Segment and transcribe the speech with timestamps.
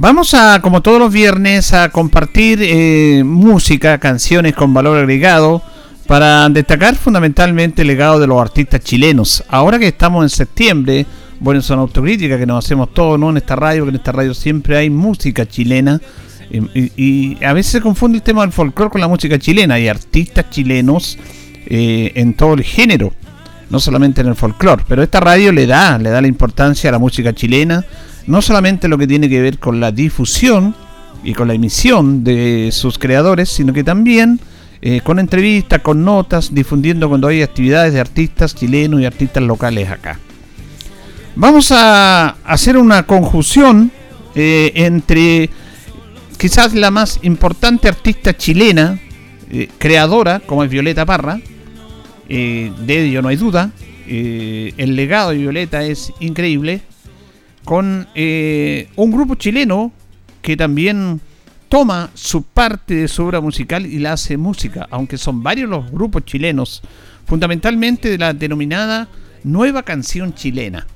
[0.00, 5.60] Vamos a, como todos los viernes, a compartir eh, música, canciones con valor agregado
[6.06, 9.42] para destacar fundamentalmente el legado de los artistas chilenos.
[9.48, 11.04] Ahora que estamos en septiembre,
[11.40, 13.30] bueno, son autocríticas que nos hacemos todos, ¿no?
[13.30, 16.00] En esta radio, que en esta radio siempre hay música chilena.
[16.96, 19.74] Y, a veces se confunde el tema del folclore con la música chilena.
[19.74, 21.18] Hay artistas chilenos
[21.66, 23.12] eh, en todo el género,
[23.68, 24.84] no solamente en el folclore.
[24.86, 27.84] Pero esta radio le da, le da la importancia a la música chilena
[28.28, 30.74] no solamente lo que tiene que ver con la difusión
[31.24, 34.38] y con la emisión de sus creadores, sino que también
[34.82, 39.88] eh, con entrevistas, con notas, difundiendo cuando hay actividades de artistas chilenos y artistas locales
[39.88, 40.20] acá.
[41.36, 43.90] Vamos a hacer una conjunción
[44.34, 45.48] eh, entre
[46.36, 49.00] quizás la más importante artista chilena,
[49.50, 51.40] eh, creadora, como es Violeta Parra,
[52.28, 53.70] de ello no hay duda,
[54.06, 56.82] el legado de Violeta es increíble,
[57.64, 59.92] con eh, un grupo chileno
[60.42, 61.20] que también
[61.68, 65.90] toma su parte de su obra musical y la hace música, aunque son varios los
[65.90, 66.82] grupos chilenos,
[67.26, 69.08] fundamentalmente de la denominada
[69.44, 70.86] nueva canción chilena.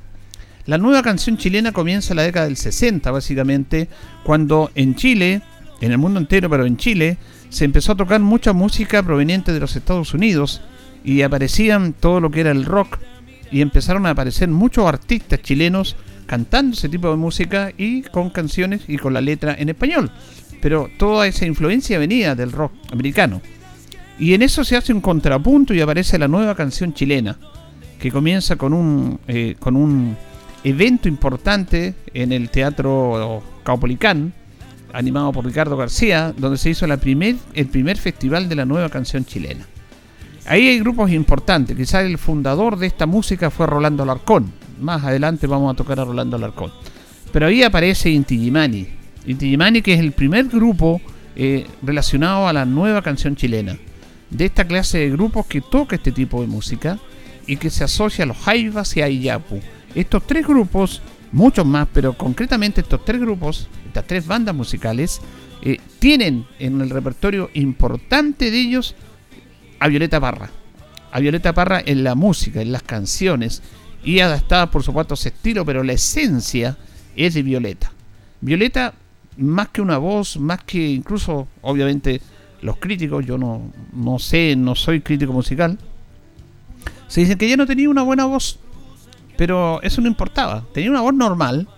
[0.64, 3.88] La nueva canción chilena comienza en la década del 60, básicamente,
[4.22, 5.42] cuando en Chile,
[5.80, 9.60] en el mundo entero, pero en Chile, se empezó a tocar mucha música proveniente de
[9.60, 10.62] los Estados Unidos
[11.04, 12.98] y aparecían todo lo que era el rock
[13.50, 15.96] y empezaron a aparecer muchos artistas chilenos
[16.26, 20.10] cantando ese tipo de música y con canciones y con la letra en español.
[20.60, 23.40] Pero toda esa influencia venía del rock americano.
[24.18, 27.38] Y en eso se hace un contrapunto y aparece la nueva canción chilena,
[27.98, 30.16] que comienza con un, eh, con un
[30.64, 34.32] evento importante en el Teatro Caupolicán,
[34.92, 39.66] animado por Ricardo García, donde se hizo el primer festival de la nueva canción chilena.
[40.46, 45.46] Ahí hay grupos importantes, quizás el fundador de esta música fue Rolando Larcón, más adelante
[45.46, 46.72] vamos a tocar a Rolando Alarcón.
[47.32, 48.86] Pero ahí aparece Inti Gimani.
[49.26, 51.00] Inti Gimani que es el primer grupo
[51.34, 53.78] eh, relacionado a la nueva canción chilena.
[54.30, 56.98] De esta clase de grupos que toca este tipo de música
[57.46, 59.60] y que se asocia a los Jaivas y a Iyapu.
[59.94, 65.20] Estos tres grupos, muchos más, pero concretamente estos tres grupos, estas tres bandas musicales,
[65.62, 68.94] eh, tienen en el repertorio importante de ellos
[69.78, 70.50] a Violeta Parra.
[71.12, 73.62] A Violeta Parra en la música, en las canciones,
[74.04, 76.76] y adaptada por supuesto ese estilo, pero la esencia
[77.16, 77.92] es de Violeta.
[78.40, 78.94] Violeta,
[79.36, 82.20] más que una voz, más que incluso, obviamente,
[82.60, 85.78] los críticos, yo no, no sé, no soy crítico musical,
[87.08, 88.58] se dicen que ella no tenía una buena voz,
[89.36, 91.68] pero eso no importaba, tenía una voz normal,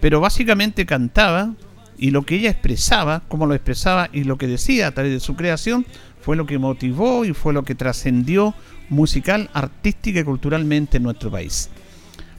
[0.00, 1.54] pero básicamente cantaba
[1.98, 5.20] y lo que ella expresaba, como lo expresaba y lo que decía a través de
[5.20, 5.86] su creación,
[6.20, 8.54] fue lo que motivó y fue lo que trascendió
[8.88, 11.70] musical, artística y culturalmente en nuestro país.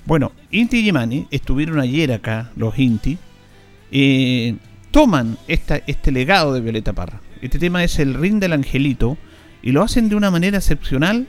[0.05, 3.17] Bueno, Inti y Yemani estuvieron ayer acá, los Inti,
[3.91, 4.55] eh,
[4.91, 7.21] toman esta, este legado de Violeta Parra.
[7.41, 9.17] Este tema es el ring del angelito
[9.61, 11.27] y lo hacen de una manera excepcional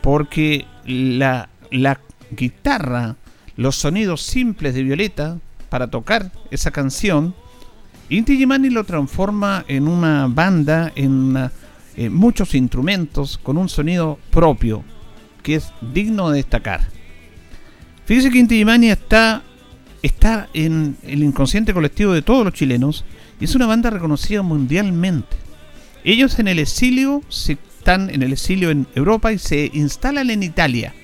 [0.00, 2.00] porque la, la
[2.30, 3.16] guitarra,
[3.56, 7.34] los sonidos simples de Violeta para tocar esa canción,
[8.08, 11.50] Inti Yemani lo transforma en una banda, en
[11.96, 14.82] eh, muchos instrumentos con un sonido propio
[15.42, 16.88] que es digno de destacar.
[18.04, 19.42] Fíjese que Inti está,
[20.02, 23.04] está en el inconsciente colectivo de todos los chilenos
[23.40, 25.36] y es una banda reconocida mundialmente.
[26.04, 30.42] Ellos en el exilio se están en el exilio en Europa y se instalan en
[30.42, 30.94] Italia.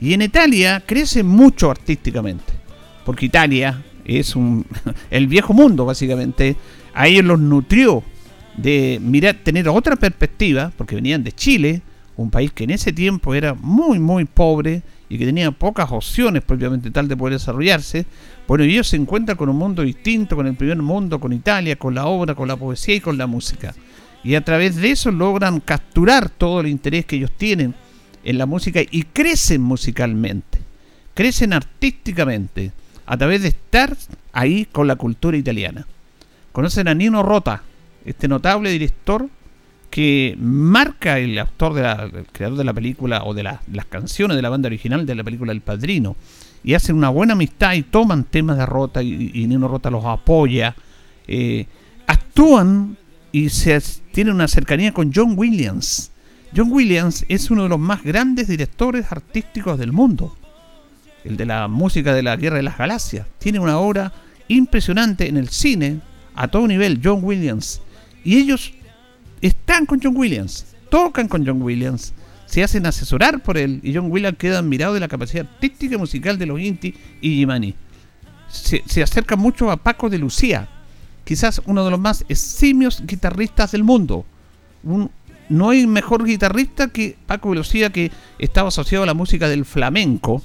[0.00, 2.52] Y en Italia crece mucho artísticamente,
[3.04, 4.66] porque Italia es un,
[5.10, 6.56] el viejo mundo básicamente.
[6.94, 8.02] A ellos los nutrió
[8.56, 11.82] de mirar, tener otra perspectiva, porque venían de Chile,
[12.16, 16.42] un país que en ese tiempo era muy, muy pobre y que tenía pocas opciones
[16.42, 18.06] propiamente tal de poder desarrollarse.
[18.46, 21.94] Bueno, ellos se encuentran con un mundo distinto, con el primer mundo, con Italia, con
[21.94, 23.74] la obra, con la poesía y con la música.
[24.24, 27.74] Y a través de eso logran capturar todo el interés que ellos tienen
[28.24, 30.60] en la música y crecen musicalmente,
[31.14, 32.72] crecen artísticamente
[33.04, 33.96] a través de estar
[34.32, 35.86] ahí con la cultura italiana.
[36.52, 37.62] Conocen a Nino Rota,
[38.04, 39.28] este notable director
[39.92, 41.82] que marca el autor, de
[42.20, 45.22] el creador de la película o de las canciones de la banda original de la
[45.22, 46.16] película El Padrino.
[46.64, 50.74] Y hacen una buena amistad y toman temas de Rota y, Nino Rota los apoya.
[51.28, 51.66] Eh,
[52.06, 52.96] actúan
[53.32, 53.80] y se
[54.12, 56.10] tienen una cercanía con John Williams.
[56.56, 60.36] John Williams es uno de los más grandes directores artísticos del mundo.
[61.24, 63.26] El de la música de la Guerra de las Galaxias.
[63.38, 64.12] Tiene una obra
[64.48, 66.00] impresionante en el cine
[66.34, 67.82] a todo nivel, John Williams.
[68.24, 68.72] Y ellos
[69.40, 72.12] están con John Williams, tocan con John Williams,
[72.46, 75.98] se hacen asesorar por él y John Williams queda admirado de la capacidad artística y
[75.98, 77.74] musical de los Inti y Jimani.
[78.48, 80.68] Se, acerca mucho a Paco de Lucía,
[81.24, 84.26] quizás uno de los más eximios guitarristas del mundo.
[85.48, 89.64] no hay mejor guitarrista que Paco de Lucía que estaba asociado a la música del
[89.64, 90.42] flamenco.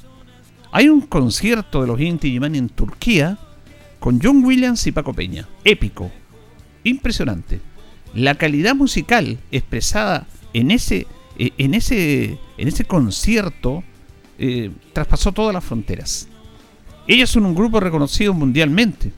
[0.71, 3.38] Hay un concierto de los Inti Jimani en Turquía
[4.00, 5.45] con John Williams y Paco Peña.
[5.65, 6.09] Épico.
[6.88, 7.60] Impresionante.
[8.13, 11.06] La calidad musical expresada en ese,
[11.38, 13.84] eh, en ese, en ese concierto
[14.39, 16.30] eh, traspasó todas las fronteras.
[17.06, 19.12] Ellos son un grupo reconocido mundialmente.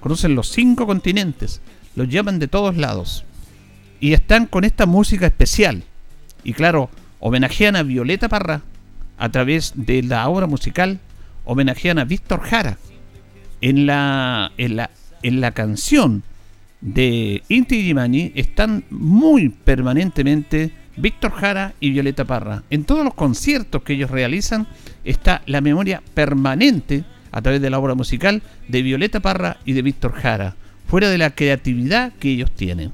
[0.00, 1.62] Conocen los cinco continentes.
[1.96, 3.24] Los llaman de todos lados.
[4.00, 5.82] Y están con esta música especial.
[6.42, 6.90] Y claro,
[7.20, 8.60] homenajean a Violeta Parra
[9.16, 11.00] a través de la obra musical.
[11.46, 12.76] Homenajean a Víctor Jara
[13.62, 14.90] en la, en la,
[15.22, 16.22] en la canción
[16.84, 22.62] de Inti Gimani están muy permanentemente Víctor Jara y Violeta Parra.
[22.68, 24.68] En todos los conciertos que ellos realizan
[25.02, 29.80] está la memoria permanente a través de la obra musical de Violeta Parra y de
[29.80, 32.92] Víctor Jara, fuera de la creatividad que ellos tienen.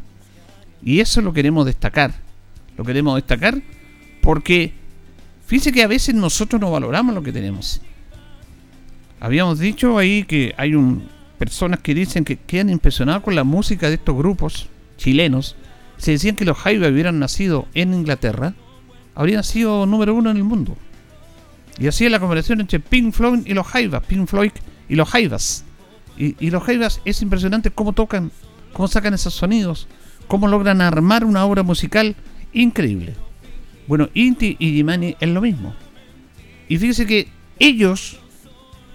[0.82, 2.14] Y eso lo queremos destacar.
[2.76, 3.60] Lo queremos destacar
[4.22, 4.72] porque
[5.46, 7.82] fíjense que a veces nosotros no valoramos lo que tenemos.
[9.18, 11.08] Habíamos dicho ahí que hay un,
[11.40, 15.56] personas que dicen que quedan impresionados con la música de estos grupos chilenos.
[15.96, 18.52] Se decían que los Jaivas hubieran nacido en Inglaterra,
[19.14, 20.76] habrían sido número uno en el mundo.
[21.78, 24.50] Y así es la comparación entre Pink Floyd y los Jaivas, Pink Floyd
[24.86, 25.64] y los Jaivas.
[26.18, 28.30] Y, los Jaivas es impresionante cómo tocan,
[28.74, 29.88] cómo sacan esos sonidos,
[30.28, 32.16] cómo logran armar una obra musical
[32.52, 33.14] increíble.
[33.86, 35.74] Bueno, Inti y Jimani es lo mismo.
[36.68, 37.28] Y fíjese que
[37.58, 38.20] ellos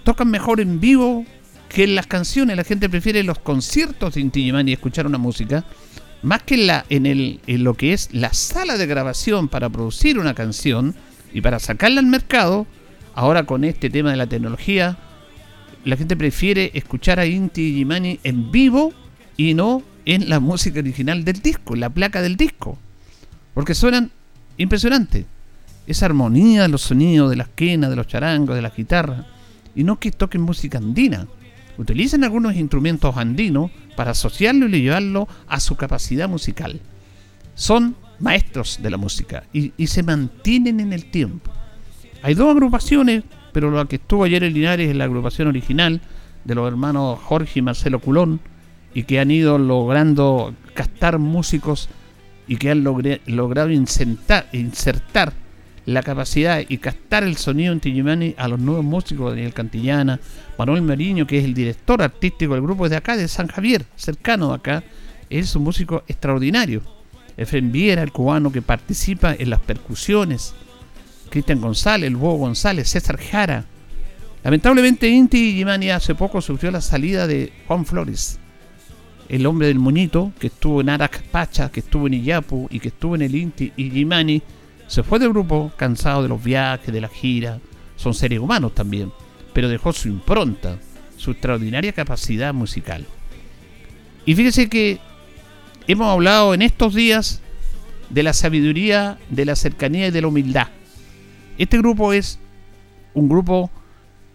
[0.04, 1.26] tocan mejor en vivo
[1.68, 2.56] que en las canciones.
[2.56, 5.64] La gente prefiere los conciertos de Inti y escuchar una música
[6.22, 9.68] más que en, la, en, el, en lo que es la sala de grabación para
[9.68, 10.94] producir una canción
[11.32, 12.66] y para sacarla al mercado.
[13.14, 14.98] Ahora con este tema de la tecnología,
[15.84, 18.92] la gente prefiere escuchar a Inti Gimani en vivo
[19.36, 22.78] y no en la música original del disco, en la placa del disco.
[23.54, 24.10] Porque suenan
[24.56, 25.24] impresionantes.
[25.86, 29.26] Esa armonía de los sonidos, de las quenas, de los charangos, de la guitarra
[29.76, 31.28] y no que toquen música andina.
[31.78, 36.80] Utilizan algunos instrumentos andinos para asociarlo y llevarlo a su capacidad musical.
[37.54, 41.50] Son maestros de la música y, se mantienen en el tiempo.
[42.22, 46.00] Hay dos agrupaciones, pero la que estuvo ayer en Linares es la agrupación original
[46.44, 48.40] de los hermanos Jorge y Marcelo Culón
[48.94, 51.88] y que han ido logrando captar músicos
[52.48, 55.32] y que han logrado insertar, insertar
[55.86, 60.20] la capacidad y captar el sonido en Tijimani a los nuevos músicos, Daniel Cantillana,
[60.58, 64.48] Manuel Mariño, que es el director artístico del grupo de acá, de San Javier, cercano
[64.48, 64.84] de acá,
[65.30, 66.82] es un músico extraordinario.
[67.36, 70.54] Efren Viera, el cubano que participa en las percusiones,
[71.30, 73.64] Cristian González, el Bobo González, César Jara.
[74.42, 78.40] Lamentablemente Inti Gimani hace poco sufrió la salida de Juan Flores,
[79.28, 82.88] el hombre del moñito, que estuvo en Arac Pacha, que estuvo en Iyapu y que
[82.88, 83.90] estuvo en el Inti y
[84.86, 87.58] se fue del grupo cansado de los viajes, de la gira.
[87.96, 89.12] Son seres humanos también,
[89.52, 90.78] pero dejó su impronta,
[91.16, 93.06] su extraordinaria capacidad musical.
[94.24, 94.98] Y fíjese que
[95.86, 97.40] hemos hablado en estos días
[98.10, 100.68] de la sabiduría, de la cercanía y de la humildad.
[101.58, 102.38] Este grupo es
[103.14, 103.70] un grupo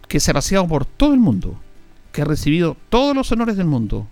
[0.07, 1.59] que se ha paseado por todo el mundo,
[2.11, 4.07] que ha recibido todos los honores del mundo,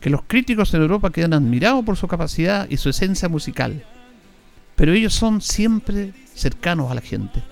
[0.00, 3.84] que los críticos en Europa quedan admirados por su capacidad y su esencia musical
[4.76, 7.42] pero ellos son siempre cercanos a la gente.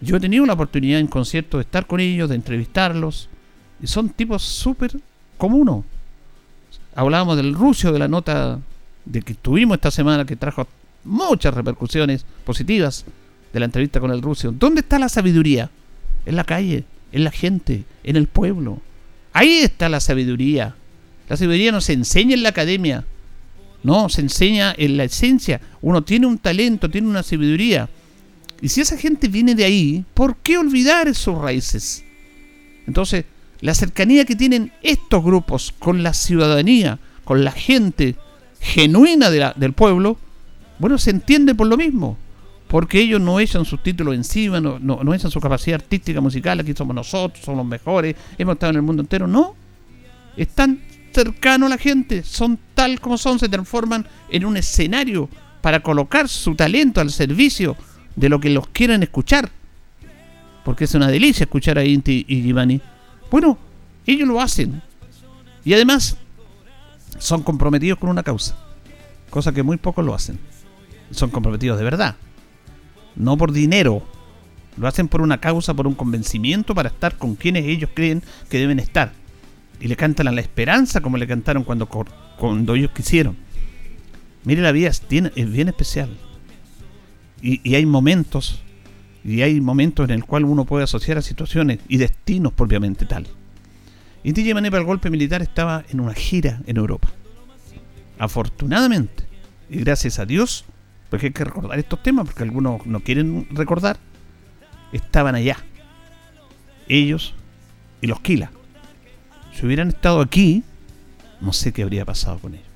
[0.00, 3.28] Yo he tenido la oportunidad en conciertos de estar con ellos, de entrevistarlos,
[3.82, 4.92] y son tipos súper
[5.36, 5.84] comunos.
[6.94, 8.58] Hablábamos del ruso, de la nota
[9.04, 10.66] de que tuvimos esta semana, que trajo
[11.04, 13.04] muchas repercusiones positivas
[13.52, 14.52] de la entrevista con el ruso.
[14.52, 15.70] ¿Dónde está la sabiduría?
[16.26, 18.80] En la calle, en la gente, en el pueblo.
[19.32, 20.74] Ahí está la sabiduría.
[21.28, 23.04] La sabiduría no se enseña en la academia,
[23.82, 25.60] no, se enseña en la esencia.
[25.80, 27.88] Uno tiene un talento, tiene una sabiduría.
[28.60, 32.04] Y si esa gente viene de ahí, ¿por qué olvidar sus raíces?
[32.86, 33.24] Entonces,
[33.60, 38.16] la cercanía que tienen estos grupos con la ciudadanía, con la gente
[38.60, 40.18] genuina del pueblo,
[40.78, 42.18] bueno, se entiende por lo mismo.
[42.68, 46.60] Porque ellos no echan sus títulos encima, no, no, no echan su capacidad artística, musical,
[46.60, 49.26] aquí somos nosotros, somos los mejores, hemos estado en el mundo entero.
[49.26, 49.56] No,
[50.36, 50.80] están
[51.12, 55.28] cercanos a la gente, son tal como son, se transforman en un escenario
[55.60, 57.76] para colocar su talento al servicio
[58.16, 59.50] de lo que los quieren escuchar.
[60.64, 62.80] Porque es una delicia escuchar a Inti y Giovanni.
[63.30, 63.58] Bueno,
[64.06, 64.82] ellos lo hacen.
[65.64, 66.16] Y además
[67.18, 68.56] son comprometidos con una causa.
[69.30, 70.38] Cosa que muy pocos lo hacen.
[71.10, 72.16] Son comprometidos de verdad.
[73.16, 74.02] No por dinero.
[74.76, 78.58] Lo hacen por una causa, por un convencimiento, para estar con quienes ellos creen que
[78.58, 79.12] deben estar.
[79.80, 83.36] Y le cantan a la esperanza como le cantaron cuando, cuando ellos quisieron.
[84.44, 86.10] Mire, la vida es, es bien especial.
[87.42, 88.62] Y, hay momentos,
[89.24, 93.26] y hay momentos en el cual uno puede asociar a situaciones y destinos propiamente tal.
[94.22, 97.08] Y TJ para el golpe militar estaba en una gira en Europa.
[98.18, 99.24] Afortunadamente,
[99.70, 100.66] y gracias a Dios,
[101.08, 103.98] porque hay que recordar estos temas, porque algunos no quieren recordar,
[104.92, 105.56] estaban allá.
[106.88, 107.34] Ellos
[108.02, 108.50] y los Kila.
[109.60, 110.62] Si hubieran estado aquí,
[111.42, 112.66] no sé qué habría pasado con ellos.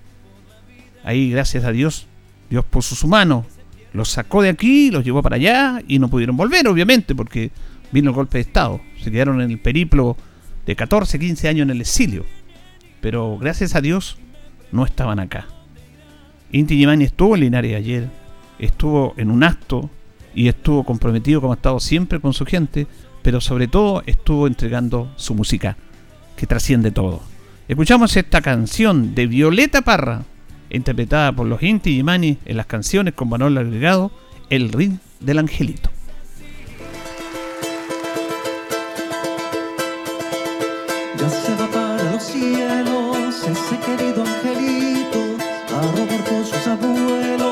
[1.02, 2.06] Ahí, gracias a Dios,
[2.50, 3.46] Dios puso su mano,
[3.94, 7.50] los sacó de aquí, los llevó para allá y no pudieron volver, obviamente, porque
[7.90, 8.82] vino el golpe de Estado.
[9.02, 10.18] Se quedaron en el periplo
[10.66, 12.26] de 14, 15 años en el exilio.
[13.00, 14.18] Pero gracias a Dios
[14.70, 15.46] no estaban acá.
[16.52, 18.10] Inti Yemani estuvo en Linares ayer,
[18.58, 19.88] estuvo en un acto
[20.34, 22.86] y estuvo comprometido como ha estado siempre con su gente,
[23.22, 25.78] pero sobre todo estuvo entregando su música,
[26.36, 27.22] que trasciende todo.
[27.68, 30.22] Escuchamos esta canción de Violeta Parra,
[30.70, 34.10] interpretada por los Inti Yemani en las canciones con valor agregado,
[34.50, 35.90] El Ring del Angelito.
[41.30, 45.36] se va para los cielos ese querido angelito
[45.74, 47.43] a robar por sus abuelos,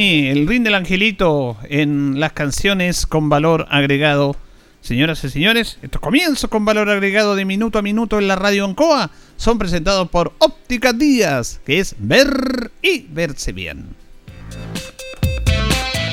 [0.00, 4.36] El ring del angelito en las canciones con valor agregado.
[4.80, 8.64] Señoras y señores, estos comienzos con valor agregado de minuto a minuto en la radio
[8.64, 13.86] Ancoa son presentados por Óptica Díaz, que es ver y verse bien.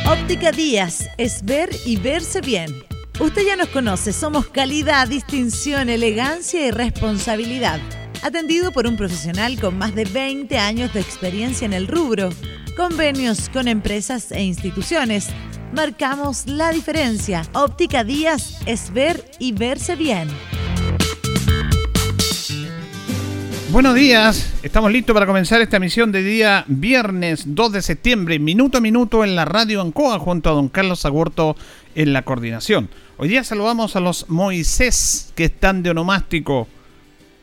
[0.09, 2.71] Óptica Díaz es ver y verse bien.
[3.19, 7.79] Usted ya nos conoce, somos calidad, distinción, elegancia y responsabilidad.
[8.23, 12.31] Atendido por un profesional con más de 20 años de experiencia en el rubro
[12.75, 15.29] convenios con empresas e instituciones.
[15.73, 17.43] Marcamos la diferencia.
[17.53, 20.27] Óptica Díaz es ver y verse bien.
[23.71, 28.77] Buenos días, estamos listos para comenzar esta emisión de día viernes 2 de septiembre, minuto
[28.77, 31.57] a minuto en la radio Ancoa junto a don Carlos Agurto
[31.93, 32.87] en la coordinación.
[33.17, 36.67] Hoy día saludamos a los Moisés que están de onomástico.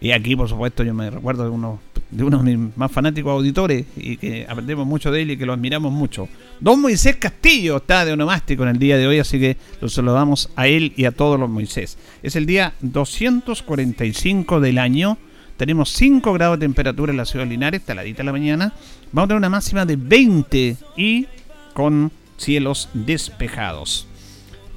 [0.00, 1.80] Y aquí, por supuesto, yo me recuerdo de uno
[2.12, 5.46] de uno de mis más fanáticos auditores y que aprendemos mucho de él y que
[5.46, 6.28] lo admiramos mucho.
[6.60, 10.50] Don Moisés Castillo está de onomástico en el día de hoy, así que lo saludamos
[10.54, 11.96] a él y a todos los Moisés.
[12.22, 15.16] Es el día 245 del año.
[15.56, 18.74] Tenemos 5 grados de temperatura en la ciudad de Linares, taladita la mañana.
[19.12, 21.26] Vamos a tener una máxima de 20 y
[21.72, 24.06] con cielos despejados.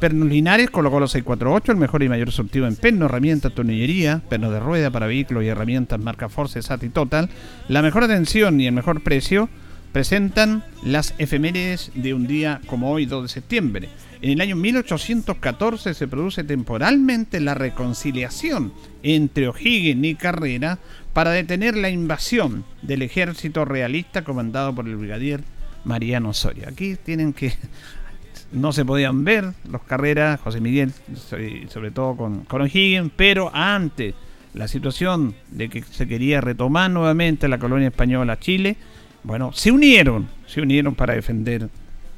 [0.05, 4.51] Pernos Linares colocó los 648, el mejor y mayor surtido en perno, herramientas, tornillería, perno
[4.51, 7.27] de rueda para vehículos y herramientas marca Force, SAT y Total.
[7.69, 9.49] La mejor atención y el mejor precio
[9.93, 13.89] presentan las efemérides de un día como hoy, 2 de septiembre.
[14.21, 20.77] En el año 1814 se produce temporalmente la reconciliación entre O'Higgins y Carrera
[21.13, 25.41] para detener la invasión del ejército realista comandado por el brigadier
[25.83, 26.69] Mariano Soria.
[26.69, 27.55] Aquí tienen que
[28.55, 30.91] no se podían ver los carreras, José Miguel,
[31.69, 34.15] sobre todo con, con O'Higgins, pero antes
[34.53, 38.77] la situación de que se quería retomar nuevamente la colonia española Chile,
[39.23, 41.69] bueno, se unieron, se unieron para defender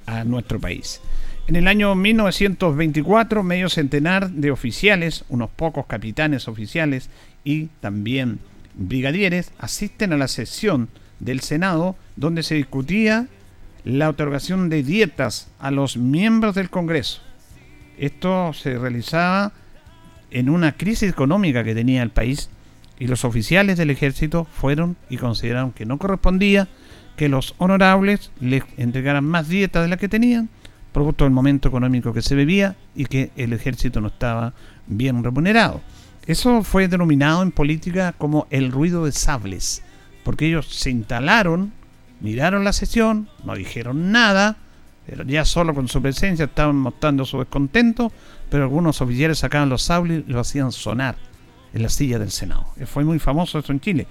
[0.05, 1.01] a nuestro país.
[1.47, 7.09] En el año 1924, medio centenar de oficiales, unos pocos capitanes oficiales
[7.43, 8.39] y también
[8.75, 13.27] brigadieres asisten a la sesión del Senado donde se discutía
[13.88, 17.21] la otorgación de dietas a los miembros del Congreso.
[17.97, 19.54] Esto se realizaba
[20.30, 22.50] en una crisis económica que tenía el país
[23.00, 26.67] y los oficiales del ejército fueron y consideraron que no correspondía
[27.15, 30.50] que los honorables les entregaran más dietas de las que tenían,
[30.91, 34.54] producto del momento económico que se vivía y que el ejército no estaba
[34.86, 35.80] bien remunerado.
[36.26, 39.82] Eso fue denominado en política como el ruido de sables,
[40.26, 41.71] porque ellos se instalaron
[42.19, 44.58] miraron la sesión, no dijeron nada,
[45.06, 48.12] pero ya solo con su presencia estaban mostrando su descontento,
[48.49, 51.15] pero algunos oficiales sacaban los sables y lo hacían sonar
[51.73, 52.65] en la silla del Senado.
[52.86, 54.08] Fue muy famoso eso en Chile.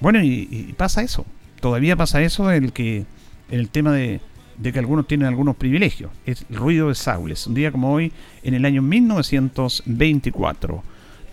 [0.00, 1.24] Bueno, y, pasa eso,
[1.60, 3.06] todavía pasa eso el que
[3.50, 4.20] el tema de,
[4.58, 7.46] de, que algunos tienen algunos privilegios, es el ruido de sables.
[7.46, 10.82] Un día como hoy, en el año 1924.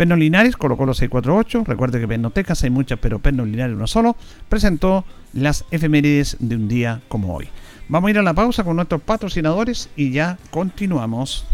[0.04, 1.64] Pernos Linares colocó los 648.
[1.66, 4.18] Recuerde que Pernotecas hay muchas, pero Pernos Linares uno solo.
[4.50, 7.48] Presentó las efemérides de un día como hoy.
[7.88, 11.46] Vamos a ir a la pausa con nuestros patrocinadores y ya continuamos.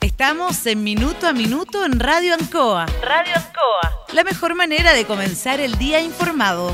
[0.00, 2.86] Estamos en Minuto a Minuto en Radio Ancoa.
[3.02, 3.98] Radio Ancoa.
[4.12, 6.72] La mejor manera de comenzar el día informado.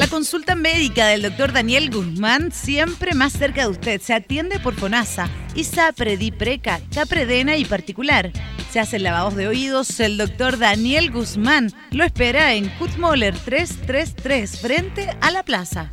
[0.00, 4.00] La consulta médica del doctor Daniel Guzmán siempre más cerca de usted.
[4.00, 8.32] Se atiende por FONASA, ISAPRE, DIPRECA, CAPREDENA y particular.
[8.70, 10.00] Se hacen lavados de oídos.
[10.00, 15.92] El doctor Daniel Guzmán lo espera en Kutmoller 333 frente a la plaza.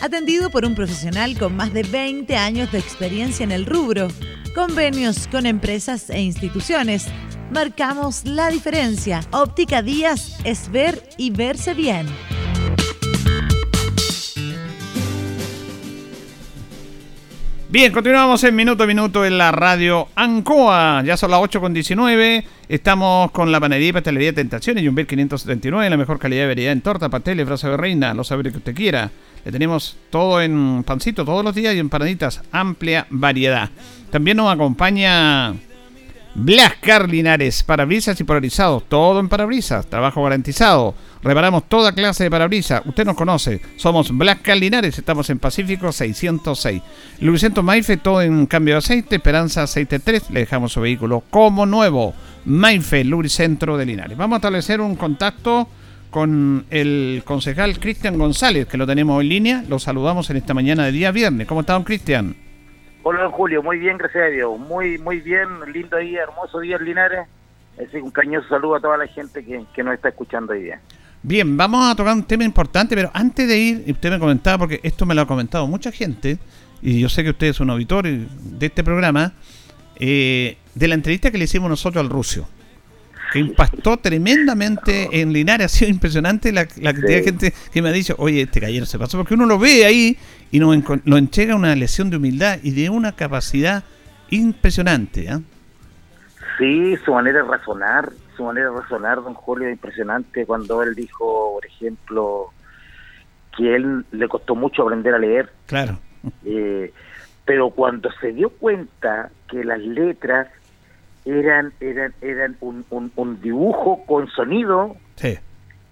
[0.00, 4.08] Atendido por un profesional con más de 20 años de experiencia en el rubro,
[4.54, 7.06] convenios con empresas e instituciones.
[7.52, 9.20] Marcamos la diferencia.
[9.30, 12.06] Óptica Díaz es ver y verse bien.
[17.68, 21.02] Bien, continuamos en minuto a minuto en la radio Ancoa.
[21.04, 22.44] Ya son las 8 con 19.
[22.70, 26.80] Estamos con la panadería y pastelería Tentaciones, Jumbel 579, la mejor calidad de variedad en
[26.80, 29.10] torta, pasteles, brazo de reina, los sabores que usted quiera.
[29.44, 33.70] Le tenemos todo en pancito todos los días y en panaditas, amplia variedad.
[34.10, 35.54] También nos acompaña
[36.34, 40.94] Blascar Linares, parabrisas y polarizados, todo en parabrisas, trabajo garantizado.
[41.22, 42.82] Reparamos toda clase de parabrisas.
[42.86, 46.82] Usted nos conoce, somos Blascar Linares, estamos en Pacífico 606.
[47.20, 51.66] Lubricento Maife, todo en cambio de aceite, Esperanza Aceite 3, le dejamos su vehículo como
[51.66, 52.14] nuevo.
[52.44, 54.16] Maife, Lubricentro de Linares.
[54.16, 55.68] Vamos a establecer un contacto
[56.10, 59.64] con el concejal Cristian González, que lo tenemos en línea.
[59.68, 61.46] Lo saludamos en esta mañana de día viernes.
[61.46, 62.36] ¿Cómo está, don Cristian?
[63.02, 63.62] Hola, don Julio.
[63.62, 64.58] Muy bien, gracias a Dios.
[64.58, 65.48] Muy, muy bien.
[65.72, 67.26] Lindo día, hermoso día en Linares.
[67.76, 70.80] Así un cañoso saludo a toda la gente que, que nos está escuchando hoy día.
[71.22, 74.80] Bien, vamos a tocar un tema importante, pero antes de ir, usted me comentaba, porque
[74.82, 76.38] esto me lo ha comentado mucha gente,
[76.80, 79.34] y yo sé que usted es un auditor de este programa,
[79.96, 82.48] eh, de la entrevista que le hicimos nosotros al Rusio,
[83.32, 85.66] que impactó tremendamente en Linares.
[85.66, 88.98] Ha sido impresionante la, cantidad de gente que me ha dicho, oye, este gallero se
[88.98, 90.16] pasó, porque uno lo ve ahí
[90.50, 93.84] y nos, nos entrega una lesión de humildad y de una capacidad
[94.30, 95.26] impresionante.
[95.26, 95.38] ¿eh?
[96.58, 100.94] Sí, su manera de razonar, su manera de razonar, don Julio, es impresionante cuando él
[100.94, 102.52] dijo, por ejemplo,
[103.56, 105.50] que él le costó mucho aprender a leer.
[105.66, 105.98] Claro.
[106.44, 106.92] Eh,
[107.44, 110.48] pero cuando se dio cuenta que las letras
[111.24, 114.96] eran eran eran un, un, dibujo con sonido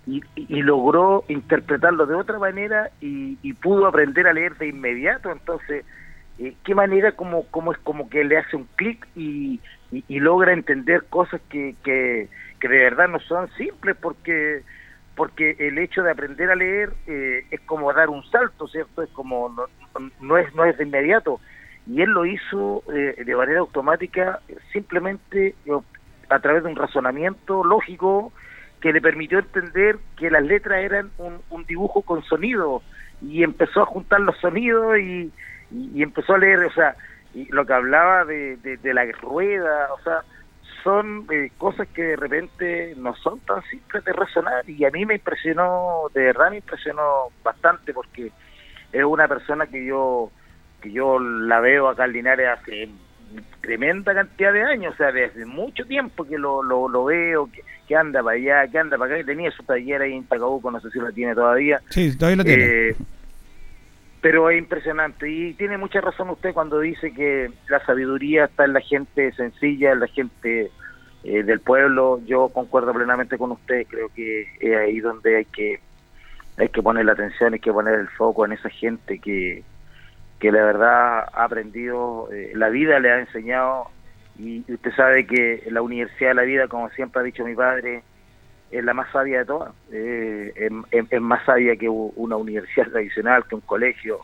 [0.06, 5.30] y, y, logró interpretarlo de otra manera y, pudo aprender a leer de inmediato.
[5.30, 5.84] Entonces
[6.38, 9.60] eh, qué manera como como es como que le hace un clic y,
[9.90, 12.28] y, logra entender cosas que, que,
[12.60, 14.62] que de verdad no son simples porque
[15.14, 19.10] porque el hecho de aprender a leer eh, es como dar un salto cierto es
[19.10, 19.66] como no,
[20.20, 21.40] no es no es de inmediato
[21.88, 24.40] y él lo hizo eh, de manera automática
[24.72, 25.72] simplemente eh,
[26.28, 28.32] a través de un razonamiento lógico
[28.80, 32.82] que le permitió entender que las letras eran un, dibujo con sonido
[33.22, 35.32] y empezó a juntar los sonidos y,
[35.72, 36.94] y, empezó a leer, o sea,
[37.34, 40.22] y lo que hablaba de, de, la rueda, o sea,
[40.84, 45.04] son eh, cosas que de repente no son tan simples de razonar y a mí
[45.04, 48.30] me impresionó, de verdad me impresionó bastante porque
[48.92, 50.30] es una persona que yo
[50.80, 52.88] que yo la veo acá en Linares hace
[53.60, 57.50] tremenda cantidad de años, o sea, desde mucho tiempo que lo, lo, veo,
[57.86, 60.70] que, anda para allá, que anda para acá, que tenía su taller ahí en Tacabuco,
[60.70, 61.80] no sé si la tiene todavía.
[61.90, 62.64] Sí, todavía lo tiene.
[62.64, 62.96] Eh,
[64.20, 68.72] pero es impresionante y tiene mucha razón usted cuando dice que la sabiduría está en
[68.72, 70.70] la gente sencilla, en la gente
[71.24, 72.20] eh, del pueblo.
[72.26, 75.80] Yo concuerdo plenamente con usted, creo que es ahí donde hay que
[76.56, 79.62] hay que poner la atención, hay que poner el foco en esa gente que,
[80.38, 83.88] que la verdad ha aprendido, eh, la vida le ha enseñado
[84.38, 88.02] y usted sabe que la Universidad de la Vida, como siempre ha dicho mi padre,
[88.70, 93.56] es la más sabia de todas, eh, es, más sabia que una universidad tradicional, que
[93.56, 94.20] un colegio.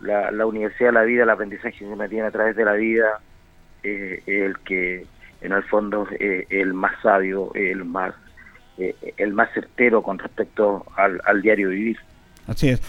[0.00, 2.72] La, la Universidad de la Vida, el aprendizaje que uno tiene a través de la
[2.72, 3.20] vida,
[3.84, 5.06] eh, el que
[5.42, 8.12] en el fondo es el más sabio, el más,
[8.78, 11.98] el más certero con respecto al, al diario vivir.
[12.46, 12.80] Así es.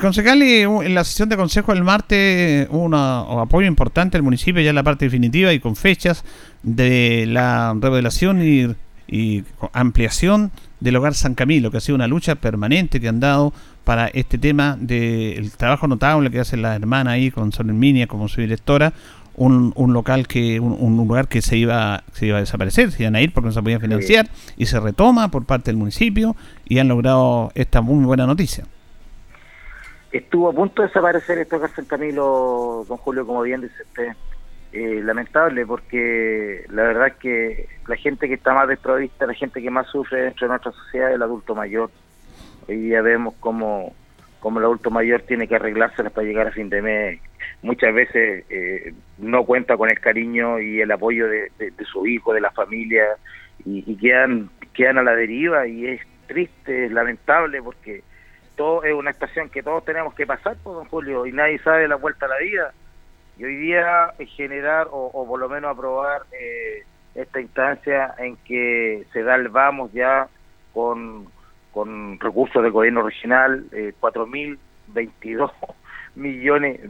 [0.00, 4.70] Concejal, en la sesión de consejo del martes hubo un apoyo importante al municipio ya
[4.70, 6.24] en la parte definitiva y con fechas
[6.62, 8.74] de la revelación y,
[9.72, 13.52] ampliación del hogar San Camilo, que ha sido una lucha permanente que han dado
[13.84, 18.28] para este tema del trabajo notable que hace la hermana ahí con Sol Minia como
[18.28, 18.94] su directora,
[19.36, 23.14] un, un local que un, lugar que se iba se iba a desaparecer, se iban
[23.14, 26.34] a ir porque no se podía financiar y se retoma por parte del municipio
[26.66, 28.64] y han logrado esta muy buena noticia
[30.18, 34.12] estuvo a punto de desaparecer esto de San Camilo, don Julio, como bien dice usted.
[34.72, 39.62] Eh, lamentable porque la verdad es que la gente que está más desprovista, la gente
[39.62, 41.90] que más sufre dentro de nuestra sociedad es el adulto mayor.
[42.68, 43.92] Hoy día vemos como,
[44.40, 47.20] como el adulto mayor tiene que arreglárselas para llegar a fin de mes.
[47.62, 51.50] Muchas veces eh, no cuenta con el cariño y el apoyo de,
[51.84, 53.04] su hijo, de la familia,
[53.64, 58.02] y, y, quedan, quedan a la deriva y es triste, es lamentable porque
[58.56, 61.58] todo es una estación que todos tenemos que pasar, por pues, don Julio, y nadie
[61.58, 62.72] sabe la vuelta a la vida.
[63.36, 69.22] Y hoy día generar o, por lo menos aprobar eh, esta instancia en que se
[69.22, 70.28] da el vamos ya
[70.72, 71.26] con,
[71.72, 75.50] con recursos del gobierno regional, eh, 4.022
[76.14, 76.80] millones,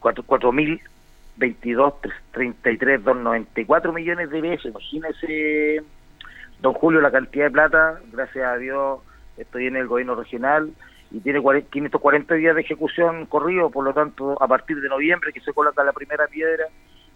[0.00, 1.94] 4.022,
[2.32, 4.66] 33, 294 millones de pesos.
[4.66, 5.82] Imagínese,
[6.60, 9.00] don Julio, la cantidad de plata, gracias a Dios,
[9.36, 10.72] estoy en el gobierno regional
[11.12, 15.40] y tiene 540 días de ejecución corrido, por lo tanto, a partir de noviembre que
[15.40, 16.64] se coloca la primera piedra,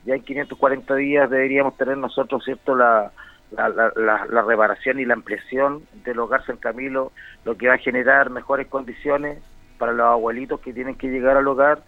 [0.04, 3.10] ya en 540 días deberíamos tener nosotros, ¿cierto?, la,
[3.52, 7.12] la, reparación y la ampliación del hogar San Camilo,
[7.44, 9.38] lo que va a generar mejores condiciones
[9.78, 11.82] para los abuelitos que tienen que llegar al hogar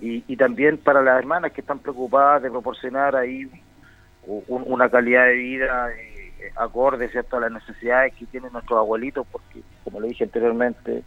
[0.00, 3.48] y, y también para las hermanas que están preocupadas de proporcionar ahí
[4.48, 7.36] una calidad de vida eh, acorde ¿cierto?
[7.36, 11.02] a las necesidades que tienen nuestros abuelitos, porque como le dije anteriormente,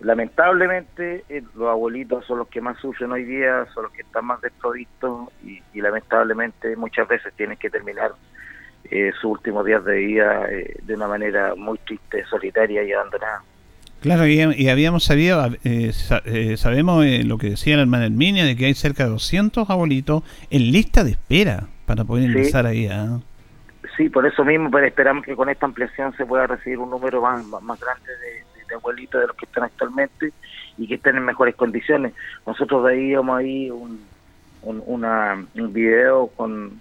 [0.00, 4.24] lamentablemente eh, los abuelitos son los que más sufren hoy día, son los que están
[4.24, 8.12] más desprovistos y, lamentablemente muchas veces tienen que terminar
[8.90, 13.42] eh, sus últimos días de vida eh, de una manera muy triste, solitaria y abandonada.
[14.00, 15.46] Claro, y, habíamos sabido,
[16.56, 20.72] sabemos lo que decía la hermana Herminia, de que hay cerca de 200 abuelitos en
[20.72, 22.86] lista de espera para poder ingresar ahí.
[22.86, 23.20] ¿ah?
[23.96, 27.20] Sí, por eso mismo, pero esperamos que con esta ampliación se pueda recibir un número
[27.20, 30.32] más, más grande de, de abuelitos de los que están actualmente
[30.78, 32.14] y que estén en mejores condiciones.
[32.46, 34.02] Nosotros veíamos ahí un,
[34.62, 36.80] un, una, un video con,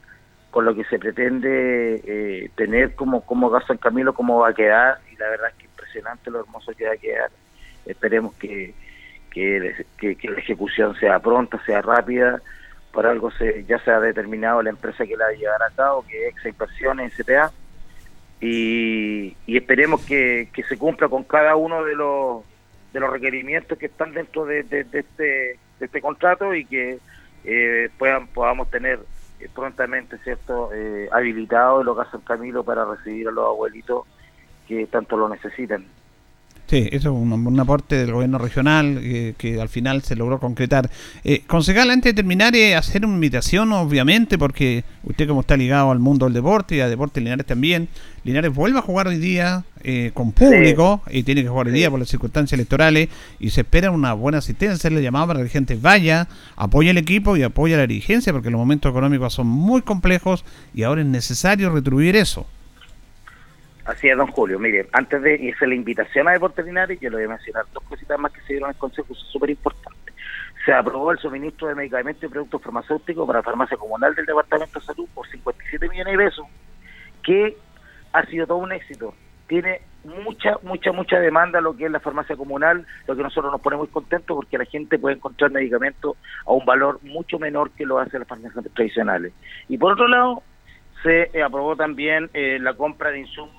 [0.52, 4.99] con lo que se pretende eh, tener como, como San Camilo, cómo va a quedar,
[5.12, 7.30] y la verdad es que impresionante lo hermoso que va a quedar.
[7.86, 8.73] Esperemos que,
[9.32, 12.41] que, que, la ejecución sea pronta, sea rápida,
[12.91, 15.75] por algo se, ya se ha determinado la empresa que la va a llevar a
[15.75, 17.52] cabo, que es Exa Inversiones SPA,
[18.41, 22.43] y, esperemos que, se cumpla con cada uno de los
[22.93, 26.99] de los requerimientos que están dentro de, este de este contrato y que
[27.43, 28.99] eh, puedan podamos tener
[29.39, 34.06] eh, prontamente cierto eh, habilitado el hogar San Camilo para recibir a los abuelitos
[34.67, 35.86] que tanto lo necesitan.
[36.70, 39.02] Sí, eso es un, aporte del gobierno regional
[39.40, 40.88] que al final se logró concretar.
[41.24, 45.90] Eh, concejal, antes de terminar, eh, hacer una invitación, obviamente, porque usted como está ligado
[45.90, 47.88] al mundo del deporte y a Deportes Linares también,
[48.24, 51.90] Linares vuelve a jugar hoy día eh, con público y tiene que jugar hoy día
[51.90, 55.50] por las circunstancias electorales y se espera una buena asistencia, le llamado para que la
[55.50, 59.48] gente vaya, apoye el equipo y apoye a la dirigencia porque los momentos económicos son
[59.48, 62.46] muy complejos y ahora es necesario retribuir eso.
[63.89, 64.60] Así es, don Julio.
[64.60, 67.84] Mire, antes de irse la invitación a Deportes Linares, yo le voy a mencionar dos
[67.86, 70.13] cositas más que se dieron en el Consejo, súper importantes.
[70.63, 74.80] Se aprobó el suministro de medicamentos y productos farmacéuticos para la farmacia comunal del Departamento
[74.80, 76.45] de Salud por 57 millones de pesos,
[77.23, 77.58] que
[78.13, 79.15] ha sido todo un éxito.
[79.47, 83.60] Tiene mucha, mucha, mucha demanda lo que es la farmacia comunal, lo que nosotros nos
[83.60, 87.88] ponemos muy contentos porque la gente puede encontrar medicamentos a un valor mucho menor que
[87.88, 89.34] lo hace las farmacias tradicionales.
[89.67, 90.43] Y por otro lado,
[91.02, 93.59] se aprobó también eh, la compra de insumos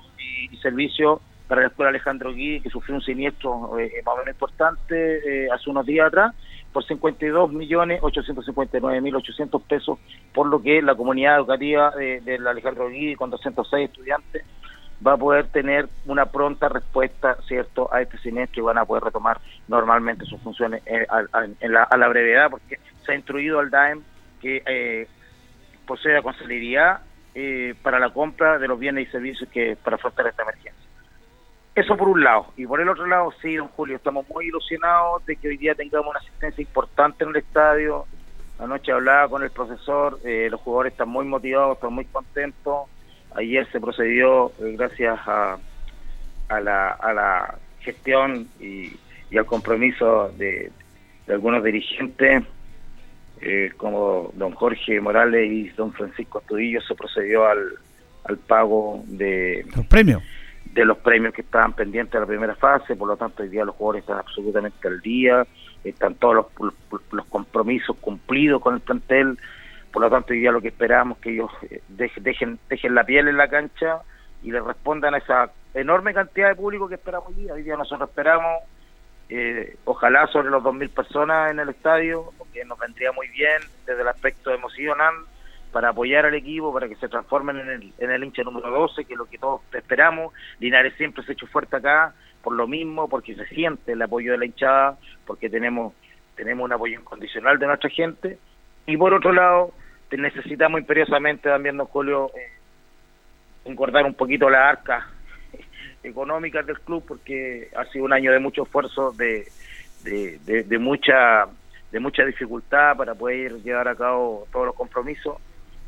[0.51, 4.35] y, servicio para la escuela Alejandro Gui, que sufrió un siniestro eh, más o menos
[4.35, 6.33] importante eh, hace unos días atrás,
[6.71, 9.99] por 52 millones 859 mil 800 pesos,
[10.33, 14.45] por lo que la comunidad educativa de, de Alejandro Gui, con 206 estudiantes,
[15.05, 19.03] va a poder tener una pronta respuesta, ¿cierto?, a este siniestro y van a poder
[19.03, 24.03] retomar normalmente sus funciones eh, a, la, brevedad, porque se ha instruido al DAEM
[24.41, 25.07] que eh,
[25.87, 27.01] posea con celeridad
[27.33, 30.73] eh, para la compra de los bienes y servicios que para afrontar esta emergencia.
[31.73, 32.47] Eso por un lado.
[32.57, 35.73] Y por el otro lado, sí, don Julio, estamos muy ilusionados de que hoy día
[35.73, 38.05] tengamos una asistencia importante en el estadio.
[38.59, 42.89] Anoche hablaba con el profesor, eh, los jugadores están muy motivados, están muy contentos.
[43.35, 45.57] Ayer se procedió, eh, gracias a,
[46.49, 48.97] a, la, a la gestión y,
[49.37, 50.69] al compromiso de
[51.29, 52.43] algunos dirigentes,
[53.41, 57.59] eh, como don Jorge Morales y don Francisco Astudillo se procedió al,
[58.25, 60.21] al pago de los premios
[60.73, 63.65] de los premios que estaban pendientes de la primera fase, por lo tanto hoy día
[63.65, 65.45] los jugadores están absolutamente al día,
[65.83, 66.73] están todos los,
[67.11, 69.37] los, compromisos cumplidos con el plantel,
[69.91, 73.03] por lo tanto hoy día lo que esperamos es que ellos eh, dejen, dejen la
[73.03, 73.99] piel en la cancha
[74.43, 77.53] y le respondan a esa enorme cantidad de público que esperamos hoy día.
[77.53, 78.63] Hoy día nosotros esperamos
[79.33, 84.01] eh, ojalá sobre los 2.000 personas en el estadio, porque nos vendría muy bien desde
[84.01, 85.13] el aspecto emocional
[85.71, 89.05] para apoyar al equipo, para que se transformen en el, en el hincha número 12,
[89.05, 90.33] que es lo que todos esperamos.
[90.59, 92.13] Linares siempre se ha hecho fuerte acá,
[92.43, 95.93] por lo mismo, porque se siente el apoyo de la hinchada, porque tenemos,
[96.35, 98.37] tenemos un apoyo incondicional de nuestra gente.
[98.85, 99.71] Y por otro lado,
[100.11, 102.51] necesitamos imperiosamente también, don Julio, eh,
[103.63, 105.07] un poquito la arca
[106.03, 109.47] económicas del club porque ha sido un año de mucho esfuerzo, de,
[110.03, 111.45] de, mucha
[111.91, 115.37] de mucha dificultad para poder llevar a cabo todos los compromisos.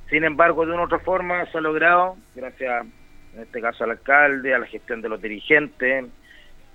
[0.09, 2.85] Sin embargo, de una u otra forma se ha logrado, gracias
[3.35, 6.05] en este caso al alcalde, a la gestión de los dirigentes,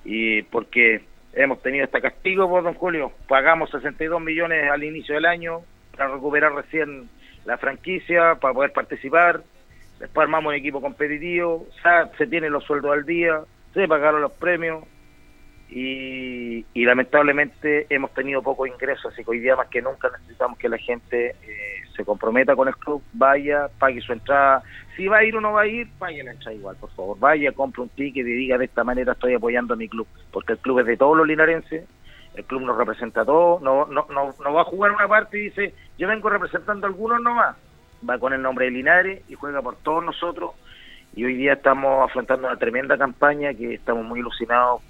[0.04, 1.02] y porque
[1.34, 5.60] hemos tenido este castigo, por pues, don Julio, pagamos 62 millones al inicio del año
[5.96, 7.08] para recuperar recién
[7.44, 9.42] la franquicia, para poder participar,
[9.98, 11.66] después armamos un equipo competitivo,
[12.16, 13.40] se tienen los sueldos al día,
[13.74, 14.84] se pagaron los premios
[15.70, 20.68] y, lamentablemente hemos tenido poco ingresos, así que hoy día más que nunca necesitamos que
[20.68, 24.62] la gente eh, se comprometa con el club, vaya, pague su entrada,
[24.96, 27.18] si va a ir o no va a ir, pague la entrada igual, por favor,
[27.18, 30.52] vaya, compre un ticket y diga de esta manera estoy apoyando a mi club, porque
[30.52, 31.86] el club es de todos los linarenses,
[32.34, 35.38] el club nos representa a todos, no, no, no, no va a jugar una parte
[35.38, 37.56] y dice yo vengo representando a algunos nomás,
[38.08, 40.52] va con el nombre de Linares y juega por todos nosotros.
[41.14, 44.82] Y hoy día estamos afrontando una tremenda campaña que estamos muy ilusionados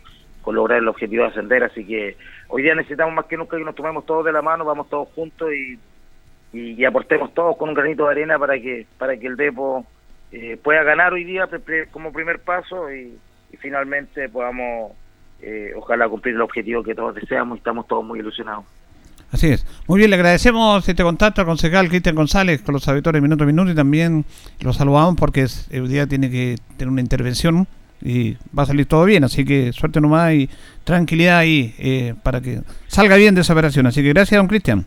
[0.42, 1.64] con lograr el objetivo de ascender.
[1.64, 2.16] Así que
[2.48, 5.08] hoy día necesitamos más que nunca que nos tomemos todos de la mano, vamos todos
[5.14, 5.78] juntos y,
[6.52, 9.86] y, aportemos todos con un granito de arena para que para que el Depo
[10.32, 11.48] eh, pueda ganar hoy día
[11.90, 13.18] como primer paso y,
[13.58, 14.92] finalmente podamos,
[15.40, 18.64] eh, ojalá, cumplir el objetivo que todos deseamos y estamos todos muy ilusionados.
[19.30, 19.66] Así es.
[19.86, 23.46] Muy bien, le agradecemos este contacto al concejal Cristian González con los auditores Minuto a
[23.46, 24.24] Minuto y también
[24.60, 27.66] lo saludamos porque el día tiene que tener una intervención
[28.00, 30.48] y va a salir todo bien, así que suerte nomás y
[30.84, 33.86] tranquilidad ahí eh, para que salga bien de esa operación.
[33.86, 34.86] Así que gracias, don Cristian.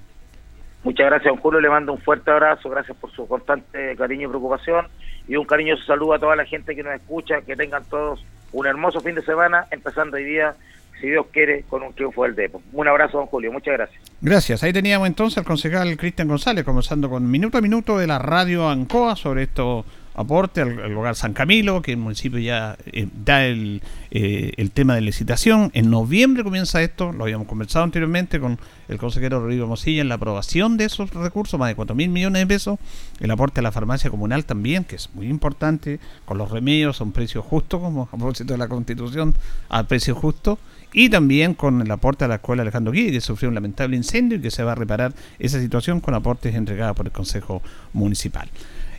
[0.84, 1.60] Muchas gracias, don Julio.
[1.60, 2.70] Le mando un fuerte abrazo.
[2.70, 4.88] Gracias por su constante cariño y preocupación.
[5.28, 7.42] Y un cariñoso saludo a toda la gente que nos escucha.
[7.42, 10.56] Que tengan todos un hermoso fin de semana, empezando hoy día,
[11.02, 12.62] si Dios quiere, con un triunfo del Depo.
[12.72, 13.52] Un abrazo, don Julio.
[13.52, 14.02] Muchas gracias.
[14.22, 14.64] Gracias.
[14.64, 18.70] Ahí teníamos entonces al concejal Cristian González conversando con minuto a minuto de la radio
[18.70, 19.84] Ancoa sobre esto
[20.14, 24.96] aporte al, lugar San Camilo, que el municipio ya eh, da el, eh, el tema
[24.96, 25.72] de licitación.
[25.74, 30.16] En noviembre comienza esto, lo habíamos conversado anteriormente con el consejero Rodrigo Mosilla en la
[30.16, 32.80] aprobación de esos recursos, más de 4 mil millones de pesos.
[33.20, 37.04] El aporte a la farmacia comunal también, que es muy importante, con los remedios a
[37.04, 39.36] un precio justo, como a propósito de la constitución,
[39.70, 40.60] a precio justo.
[40.94, 44.38] Y también con el aporte a la escuela Alejandro Guille, que sufrió un lamentable incendio
[44.38, 47.62] y que se va a reparar esa situación con aportes entregados por el Consejo
[47.94, 48.50] Municipal.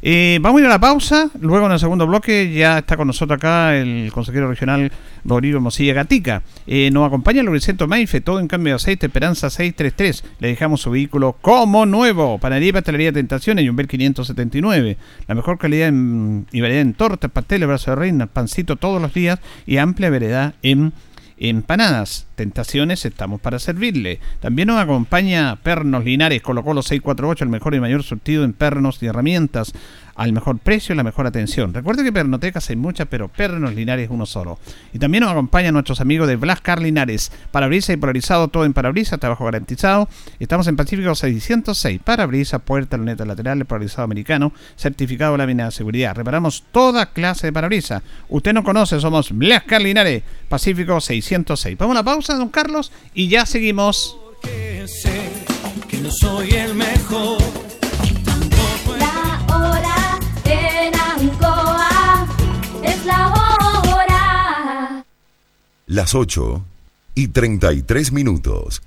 [0.04, 1.30] Eh, vamos a ir a la pausa.
[1.40, 4.90] Luego, en el segundo bloque, ya está con nosotros acá el consejero regional
[5.24, 6.42] Rodrigo Mosilla Gatica.
[6.66, 7.48] Eh, nos acompaña el
[7.86, 10.24] Maife, todo en cambio de aceite, Esperanza 633.
[10.40, 12.38] Le dejamos su vehículo como nuevo.
[12.38, 14.96] Panadería y Pastelería Tentaciones y un 579.
[15.28, 19.14] La mejor calidad en, y variedad en tortas, pasteles, brazo de reina, pancito todos los
[19.14, 20.92] días y amplia variedad en
[21.38, 22.26] empanadas.
[22.34, 24.20] Tentaciones, estamos para servirle.
[24.40, 29.02] También nos acompaña Pernos Linares, colocó los 648, el mejor y mayor surtido en pernos
[29.02, 29.72] y herramientas
[30.14, 31.72] al mejor precio y la mejor atención.
[31.72, 34.58] Recuerde que pernotecas hay muchas, pero Pernos Linares uno solo.
[34.92, 37.32] Y también nos acompañan nuestros amigos de Blascar Linares.
[37.50, 40.08] Parabrisa y polarizado, todo en parabrisa, trabajo garantizado.
[40.38, 42.00] Estamos en Pacífico 606.
[42.02, 46.14] Parabrisa, puerta, luneta lateral, polarizado americano, certificado lámina de seguridad.
[46.14, 48.02] Reparamos toda clase de parabrisa.
[48.28, 51.78] Usted nos conoce, somos Blascar Linares, Pacífico 606.
[51.78, 54.16] Vamos a una pausa, don Carlos, y ya seguimos.
[54.86, 55.22] sé
[55.88, 57.71] que no soy el mejor
[65.92, 66.64] las 8
[67.14, 68.82] y 33 minutos.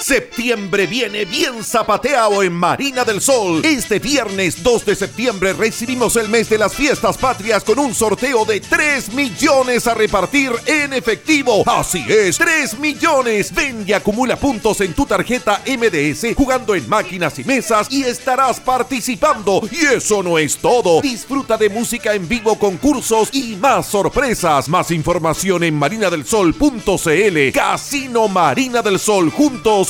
[0.00, 3.60] Septiembre viene bien zapateado en Marina del Sol.
[3.62, 8.46] Este viernes 2 de septiembre recibimos el mes de las fiestas patrias con un sorteo
[8.46, 11.62] de 3 millones a repartir en efectivo.
[11.66, 13.54] Así es, 3 millones.
[13.54, 18.58] Ven y acumula puntos en tu tarjeta MDS jugando en máquinas y mesas y estarás
[18.58, 19.60] participando.
[19.70, 21.02] Y eso no es todo.
[21.02, 24.66] Disfruta de música en vivo, concursos y más sorpresas.
[24.68, 27.52] Más información en marinadelsol.cl.
[27.52, 29.89] Casino Marina del Sol juntos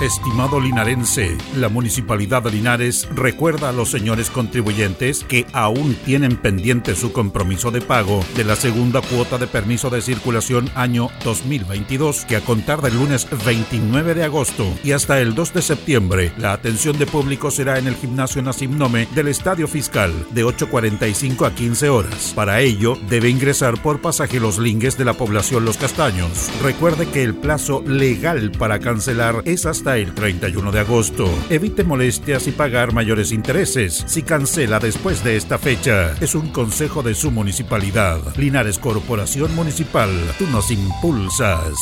[0.00, 6.96] Estimado linarense, la Municipalidad de Linares recuerda a los señores contribuyentes que aún tienen pendiente
[6.96, 12.34] su compromiso de pago de la segunda cuota de permiso de circulación año 2022, que
[12.34, 16.98] a contar del lunes 29 de agosto y hasta el 2 de septiembre, la atención
[16.98, 22.32] de público será en el gimnasio Nasimnome del Estadio Fiscal de 8.45 a 15 horas.
[22.34, 26.50] Para ello, debe ingresar por pasaje Los Lingues de la población Los Castaños.
[26.62, 31.26] Recuerde que el plazo legal para cancelar es hasta el 31 de agosto.
[31.50, 36.14] Evite molestias y pagar mayores intereses si cancela después de esta fecha.
[36.22, 38.18] Es un consejo de su municipalidad.
[38.38, 40.08] Linares Corporación Municipal.
[40.38, 41.74] Tú nos impulsas.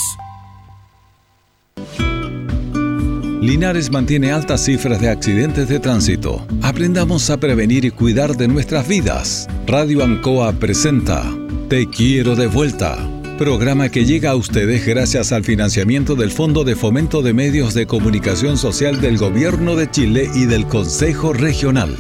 [3.41, 6.45] Linares mantiene altas cifras de accidentes de tránsito.
[6.61, 9.47] Aprendamos a prevenir y cuidar de nuestras vidas.
[9.69, 11.23] Radio Ancoa presenta
[11.69, 13.12] Te quiero de vuelta.
[13.39, 17.87] Programa que llega a ustedes gracias al financiamiento del Fondo de Fomento de Medios de
[17.87, 21.97] Comunicación Social del Gobierno de Chile y del Consejo Regional.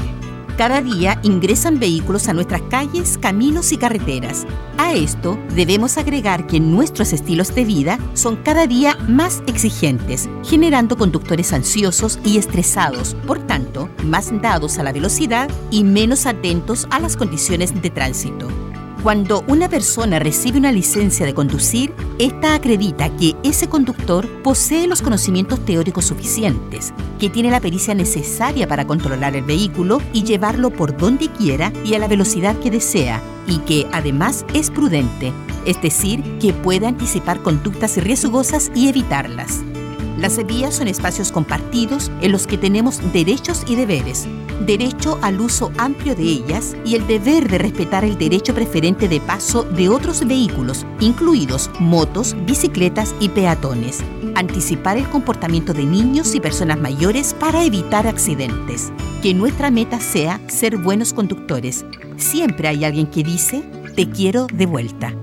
[0.59, 4.47] Cada día ingresan vehículos a nuestras calles, caminos y carreteras.
[4.77, 10.99] A esto debemos agregar que nuestros estilos de vida son cada día más exigentes, generando
[10.99, 17.01] conductores ansiosos y estresados, por tanto, más dados a la velocidad y menos atentos a
[17.01, 18.72] las condiciones de tránsito.
[19.03, 25.03] Cuando una persona recibe una licencia de conducir, esta acredita que ese conductor posee los
[25.03, 30.97] conocimientos teóricos suficientes, que tiene la pericia necesaria para controlar el vehículo y llevarlo por
[30.97, 35.33] donde quiera y a la velocidad que desea, y que además es prudente,
[35.67, 39.65] es decir, que puede anticipar conductas riesgosas y evitarlas.
[40.23, 44.29] Las vías son espacios compartidos en los que tenemos derechos y deberes,
[44.65, 49.21] derecho al uso amplio de ellas y el deber de respetar el derecho preferente de
[49.21, 54.05] paso de otros vehículos, incluidos motos, bicicletas y peatones.
[54.37, 58.93] Anticipar el comportamiento de niños y personas mayores para evitar accidentes.
[59.25, 61.85] Que nuestra meta sea ser buenos conductores.
[62.17, 63.65] Siempre hay alguien que dice,
[63.97, 65.17] te quiero de vuelta.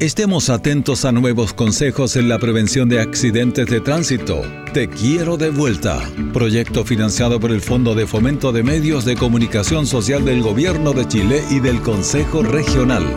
[0.00, 4.40] Estemos atentos a nuevos consejos en la prevención de accidentes de tránsito.
[4.72, 6.00] Te quiero de vuelta.
[6.32, 11.06] Proyecto financiado por el Fondo de Fomento de Medios de Comunicación Social del Gobierno de
[11.06, 13.14] Chile y del Consejo Regional.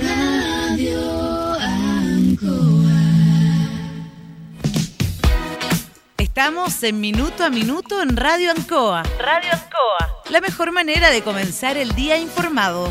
[0.00, 2.90] Radio Ancoa.
[6.18, 9.04] Estamos en Minuto a Minuto en Radio Ancoa.
[9.20, 10.22] Radio Ancoa.
[10.28, 12.90] La mejor manera de comenzar el día informado.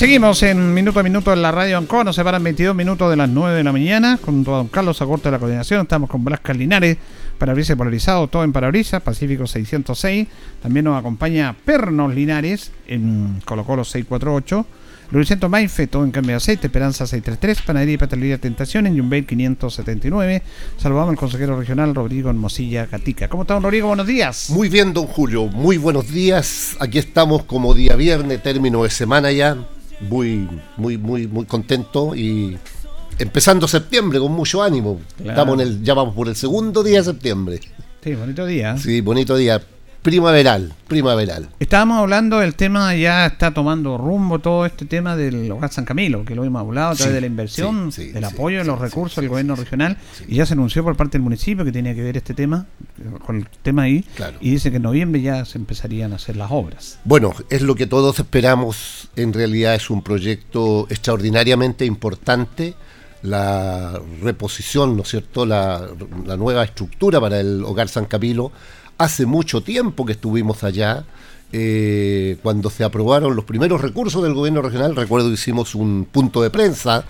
[0.00, 2.02] Seguimos en minuto a minuto en la radio Ancó.
[2.04, 4.16] Nos separan 22 minutos de las 9 de la mañana.
[4.16, 5.82] Con don Carlos Agorto de la coordinación.
[5.82, 6.96] Estamos con Blasca Linares,
[7.36, 10.26] parabrisas polarizado, todo en parabrisas, Pacífico 606.
[10.62, 14.64] También nos acompaña Pernos Linares en Colo Colo 648.
[15.10, 19.26] Luisento Maife, todo en cambio de aceite, Esperanza 633, Panadería y Pastelería Tentación en Yumbel
[19.26, 20.42] 579.
[20.78, 23.28] Saludamos al consejero regional Rodrigo Mosilla Gatica.
[23.28, 23.88] ¿Cómo está, don Rodrigo?
[23.88, 24.48] Buenos días.
[24.48, 25.48] Muy bien, don Julio.
[25.48, 26.74] Muy buenos días.
[26.80, 29.58] Aquí estamos como día viernes, término de semana ya.
[30.00, 32.58] Muy, muy, muy, muy contento y
[33.18, 35.00] empezando septiembre con mucho ánimo.
[35.16, 35.30] Claro.
[35.30, 37.60] Estamos en el, ya vamos por el segundo día de septiembre.
[38.02, 38.78] Sí, bonito día.
[38.78, 39.60] Sí, bonito día.
[40.02, 41.50] Primaveral, primaveral.
[41.60, 46.24] Estábamos hablando del tema, ya está tomando rumbo todo este tema del Hogar San Camilo,
[46.24, 48.64] que lo hemos hablado a través Sí, de la inversión, sí, sí, del apoyo de
[48.64, 51.94] los recursos del gobierno regional, y ya se anunció por parte del municipio que tenía
[51.94, 52.64] que ver este tema,
[53.26, 54.38] con el tema ahí, Claro.
[54.40, 56.98] y dice que en noviembre ya se empezarían a hacer las obras.
[57.04, 59.10] Bueno, es lo que todos esperamos.
[59.16, 62.74] En realidad es un proyecto extraordinariamente importante.
[63.22, 65.44] La reposición, ¿no es cierto?
[65.44, 65.88] La,
[66.24, 68.50] la nueva estructura para el Hogar San Camilo.
[69.00, 71.06] Hace mucho tiempo que estuvimos allá.
[71.52, 76.42] eh, cuando se aprobaron los primeros recursos del gobierno regional, recuerdo que hicimos un punto
[76.42, 77.04] de prensa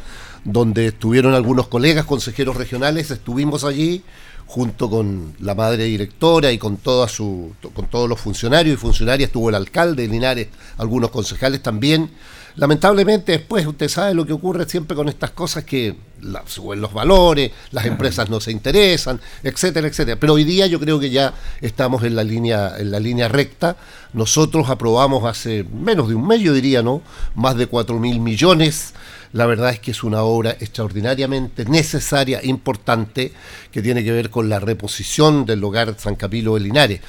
[0.44, 4.04] donde estuvieron algunos colegas consejeros regionales, estuvimos allí
[4.46, 9.26] junto con la madre directora y con toda su con todos los funcionarios y funcionarias,
[9.30, 12.08] estuvo el alcalde de Linares, algunos concejales también.
[12.56, 16.92] Lamentablemente después usted sabe lo que ocurre siempre con estas cosas que la- suben los
[16.92, 20.18] valores, las empresas no se interesan, etcétera, etcétera.
[20.20, 23.76] Pero hoy día yo creo que ya estamos en la línea en la línea recta.
[24.12, 27.02] Nosotros aprobamos hace menos de un mes, yo diría, ¿no?
[27.34, 28.94] Más de 4 mil millones
[29.32, 33.32] la verdad es que es una obra extraordinariamente necesaria, importante,
[33.70, 37.00] que tiene que ver con la reposición del hogar San Camilo de Linares.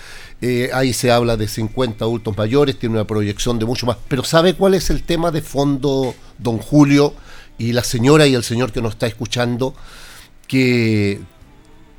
[0.41, 3.97] Eh, ahí se habla de 50 adultos mayores, tiene una proyección de mucho más.
[4.07, 7.13] Pero ¿sabe cuál es el tema de fondo, don Julio,
[7.57, 9.75] y la señora y el señor que nos está escuchando?
[10.47, 11.21] Que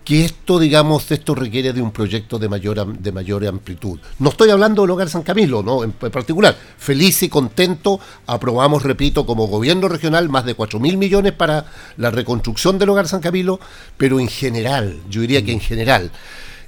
[0.04, 4.00] que esto, digamos, esto requiere de un proyecto de mayor, de mayor amplitud.
[4.18, 5.84] No estoy hablando del Hogar San Camilo, ¿no?
[5.84, 11.32] En, particular, feliz y contento, aprobamos, repito, como gobierno regional más de 4 mil millones
[11.32, 11.66] para
[11.96, 13.60] la reconstrucción del Hogar San Camilo,
[13.96, 16.10] pero en general, yo diría que en general,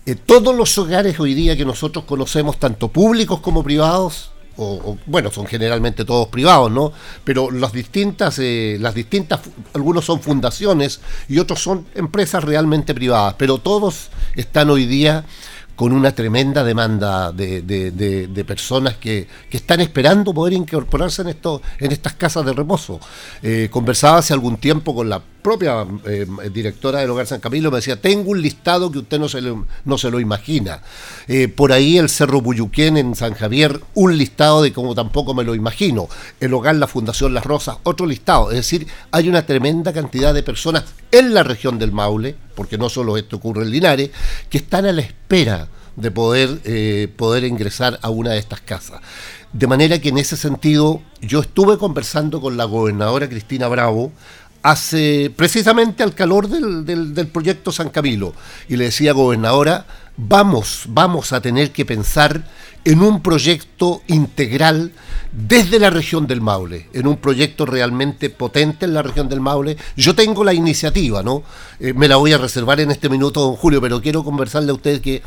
[0.07, 5.31] eh, todos los hogares hoy día que nosotros conocemos, tanto públicos como privados, o, bueno,
[5.31, 6.93] son generalmente todos privados, ¿no?
[7.25, 9.41] Pero las distintas, eh, las distintas,
[9.73, 15.25] algunos son fundaciones y otros son empresas realmente privadas, pero todos están hoy día
[15.75, 21.61] con una tremenda demanda de, de, personas que, que, están esperando poder incorporarse en, esto,
[21.81, 23.01] en estas casas de reposo.
[23.43, 27.77] Eh, conversaba hace algún tiempo con la propia eh, directora del Hogar San Camilo, me
[27.77, 30.81] decía, tengo un listado que usted no se lo, no se lo imagina.
[31.29, 35.45] Eh, por ahí el Cerro Buyuquén en San Javier, un listado de como tampoco me
[35.45, 36.09] lo imagino.
[36.41, 38.53] El Hogar La Fundación Las Rosas, otro listado.
[38.53, 42.89] Es decir, hay una tremenda cantidad de personas en la región del Maule, porque no
[42.89, 44.13] solo esto ocurre en Linares,
[44.49, 49.03] que están a la espera de poder, eh, poder ingresar a una de estas casas.
[49.53, 54.11] De manera que en ese sentido yo estuve conversando con la gobernadora Cristina Bravo
[54.65, 58.33] hace precisamente al calor del, del, proyecto San Camilo
[58.67, 59.87] y le decía gobernadora,
[60.17, 62.49] vamos, vamos a tener que pensar
[62.87, 64.93] en un proyecto integral
[65.33, 69.77] desde la región del Maule, en un proyecto realmente potente en la región del Maule.
[69.97, 71.43] Yo tengo la iniciativa, ¿no?
[71.79, 74.75] Eh, me la voy a reservar en este minuto, don Julio, pero quiero conversarle a
[74.75, 75.23] usted que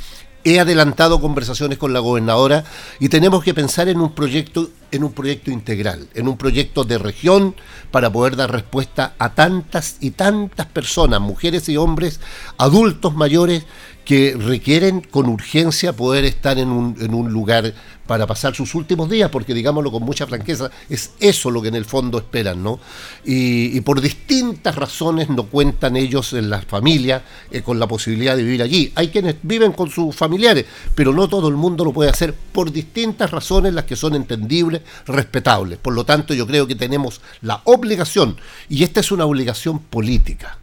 [0.48, 2.64] he adelantado conversaciones con la gobernadora
[3.00, 6.98] y tenemos que pensar en un proyecto en un proyecto integral, en un proyecto de
[6.98, 7.56] región
[7.92, 12.22] para poder dar respuesta a tantas y tantas personas, mujeres y hombres,
[12.58, 13.66] adultos mayores
[14.08, 17.74] que requieren con urgencia poder estar en un, en un lugar
[18.06, 21.76] para pasar sus últimos días, porque digámoslo con mucha franqueza, es eso lo que en
[21.76, 22.80] el fondo esperan, ¿no?
[23.26, 28.44] Y, por distintas razones no cuentan ellos en la familia eh, con la posibilidad de
[28.44, 28.94] vivir allí.
[28.96, 32.72] Hay quienes viven con sus familiares, pero no todo el mundo lo puede hacer por
[32.72, 35.80] distintas razones, las que son entendibles, respetables.
[35.80, 38.38] Por lo tanto, yo creo que tenemos la obligación,
[38.70, 40.60] y esta es una obligación política.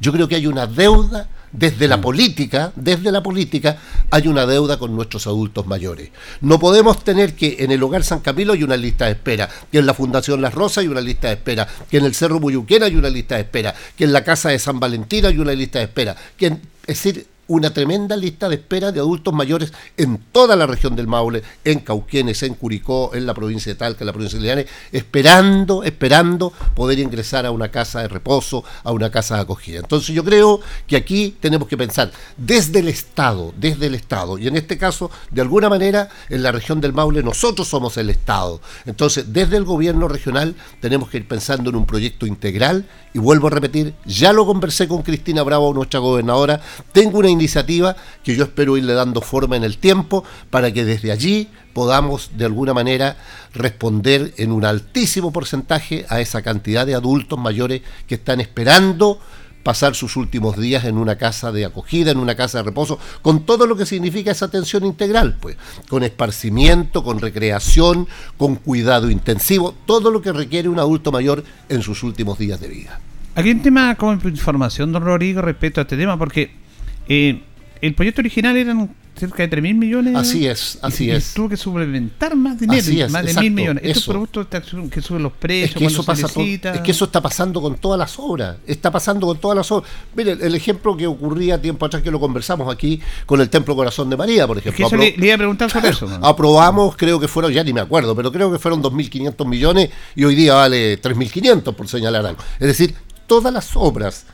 [0.00, 2.00] Yo creo que hay una deuda desde la mm.
[2.00, 3.78] política, desde la política,
[4.10, 6.10] hay una deuda con nuestros adultos mayores.
[6.40, 9.78] No podemos tener que en el Hogar San Camilo hay una lista de espera, que
[9.78, 12.86] en la Fundación Las Rosas hay una lista de espera, que en el Cerro Buyuquera
[12.86, 15.78] hay una lista de espera, que en la Casa de San Valentín hay una lista
[15.78, 16.16] de espera.
[16.36, 20.96] Que es decir, una tremenda lista de espera de adultos mayores en toda la región
[20.96, 24.42] del Maule, en Cauquenes, en Curicó, en la provincia de Talca, en la provincia de
[24.42, 29.80] Linares, esperando, esperando poder ingresar a una casa de reposo, a una casa de acogida.
[29.80, 34.46] Entonces yo creo que aquí tenemos que pensar desde el Estado, desde el Estado, y
[34.48, 38.60] en este caso, de alguna manera, en la región del Maule nosotros somos el Estado.
[38.86, 43.46] Entonces, desde el gobierno regional tenemos que ir pensando en un proyecto integral, y vuelvo
[43.46, 46.60] a repetir, ya lo conversé con Cristina Bravo, nuestra gobernadora,
[46.92, 51.12] tengo una iniciativa que yo espero irle dando forma en el tiempo para que desde
[51.12, 53.16] allí podamos de alguna manera
[53.52, 59.20] responder en un altísimo porcentaje a esa cantidad de adultos mayores que están esperando
[59.64, 63.44] pasar sus últimos días en una casa de acogida, en una casa de reposo, con
[63.46, 65.56] todo lo que significa esa atención integral, pues,
[65.88, 68.06] con esparcimiento, con recreación,
[68.36, 72.68] con cuidado intensivo, todo lo que requiere un adulto mayor en sus últimos días de
[72.68, 73.00] vida.
[73.36, 76.63] Un tema como información, don Rodrigo, respecto a este tema, porque
[77.08, 77.42] eh,
[77.80, 80.16] el proyecto original eran cerca de 3 mil millones.
[80.16, 81.34] Así es, así es.
[81.34, 83.82] tuvo que suplementar más dinero, más de mil millones.
[83.84, 84.46] Estos productos
[84.90, 87.98] que suben los precios, es que, eso pasa es que eso está pasando con todas
[87.98, 88.56] las obras.
[88.66, 89.90] Está pasando con todas las obras.
[90.14, 94.10] Mire, el ejemplo que ocurría tiempo atrás que lo conversamos aquí con el Templo Corazón
[94.10, 94.86] de María, por ejemplo.
[94.86, 96.08] eso le, iba a preguntar sobre eso.
[96.22, 100.24] Aprobamos, creo que fueron, ya ni me acuerdo, pero creo que fueron 2.500 millones y
[100.24, 102.42] hoy día vale 3.500 por señalar algo.
[102.58, 102.94] Es decir,
[103.26, 104.26] todas las obras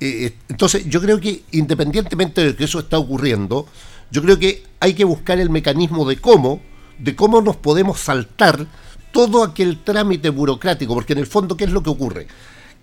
[0.00, 3.66] eh, eh, entonces, yo creo que independientemente de que eso está ocurriendo,
[4.10, 6.60] yo creo que hay que buscar el mecanismo de cómo,
[6.98, 8.66] de cómo nos podemos saltar
[9.12, 12.26] todo aquel trámite burocrático, porque en el fondo, ¿qué es lo que ocurre?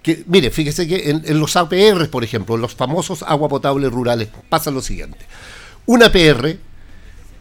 [0.01, 4.71] Que, mire, fíjese que en, los APR, por ejemplo, los famosos agua potable rurales, pasa
[4.71, 5.19] lo siguiente.
[5.85, 6.57] Un APR,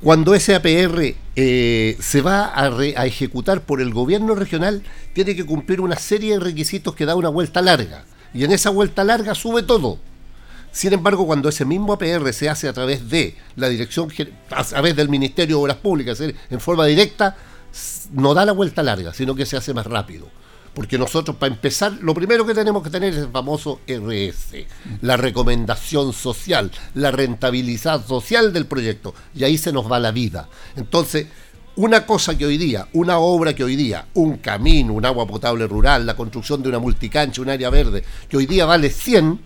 [0.02, 4.82] cuando ese APR eh, se va a, a, ejecutar por el gobierno regional,
[5.14, 8.70] tiene que cumplir una serie de requisitos que da una vuelta larga y en esa
[8.70, 9.98] vuelta larga sube todo.
[10.72, 14.08] Sin embargo, cuando ese mismo APR se hace a través de la dirección,
[14.50, 17.36] a través del Ministerio de Obras Públicas, en forma directa,
[18.12, 20.28] no da la vuelta larga, sino que se hace más rápido.
[20.74, 24.66] Porque nosotros, para empezar, lo primero que tenemos que tener es el famoso RS,
[25.02, 29.12] la recomendación social, la rentabilidad social del proyecto.
[29.34, 30.48] Y ahí se nos va la vida.
[30.76, 31.26] Entonces,
[31.76, 35.66] una cosa que hoy día, una obra que hoy día, un camino, un agua potable
[35.66, 39.40] rural, la construcción de una multicancha, un área verde, que hoy día vale 100,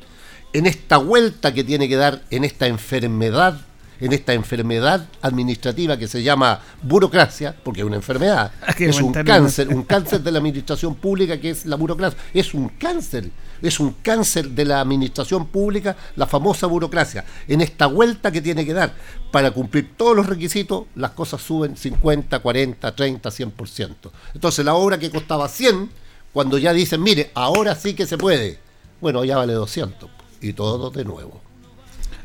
[0.52, 3.60] en esta vuelta que tiene que dar en esta enfermedad
[4.00, 9.68] en esta enfermedad administrativa que se llama burocracia, porque es una enfermedad, es un cáncer,
[9.68, 13.30] un cáncer de la administración pública que es la burocracia, es un cáncer,
[13.68, 17.24] es un cáncer de la administración pública, la famosa burocracia.
[17.48, 18.94] En esta vuelta que tiene que dar
[19.30, 23.94] para cumplir todos los requisitos, las cosas suben 50, 40, 30, 100%.
[24.34, 25.90] Entonces la obra que costaba 100,
[26.32, 28.58] cuando ya dicen, mire, ahora sí que se puede,
[29.00, 30.10] bueno, ya vale 200
[30.40, 31.40] y todo de nuevo.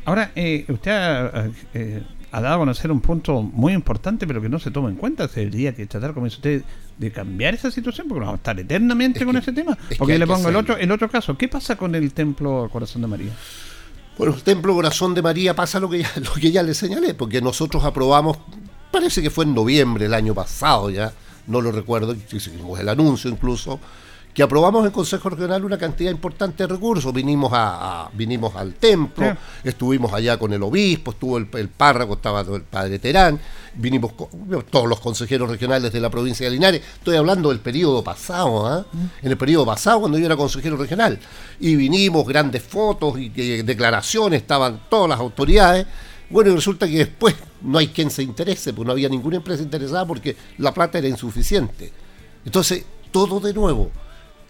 [0.04, 2.02] Ahora, eh, usted eh,
[2.32, 5.24] ha, dado a conocer un punto muy importante, pero que no se toma en cuenta.
[5.24, 6.62] Es el día que tratar, como dice usted,
[6.98, 9.76] de cambiar esa situación, porque vamos a estar eternamente con ese tema.
[9.98, 11.36] Porque le pongo el otro, el otro caso.
[11.36, 13.32] ¿Qué pasa con el Templo Corazón de María?
[14.18, 17.14] Bueno, el Templo Corazón de María pasa lo que ya, lo que ya le señalé,
[17.14, 18.38] porque nosotros aprobamos,
[18.90, 21.12] parece que fue en noviembre del año pasado ya,
[21.46, 23.80] no lo recuerdo, hicimos el anuncio incluso,
[24.32, 27.12] que aprobamos en Consejo Regional una cantidad importante de recursos.
[27.12, 32.62] Vinimos a, vinimos al templo, estuvimos allá con el obispo, estuvo el, párroco, estaba el
[32.62, 33.40] padre Terán,
[33.74, 34.28] vinimos con,
[34.70, 36.82] todos los consejeros regionales de la provincia de Linares.
[36.94, 39.26] Estoy hablando del periodo pasado, mm.
[39.26, 41.18] en el periodo pasado cuando yo era consejero regional.
[41.58, 43.30] Y vinimos, grandes fotos y
[43.62, 45.86] declaraciones, estaban todas las autoridades.
[46.28, 49.64] Bueno, y resulta que después no hay quien se interese, pues no había ninguna empresa
[49.64, 51.92] interesada porque la plata era insuficiente.
[52.44, 53.90] Entonces, todo de nuevo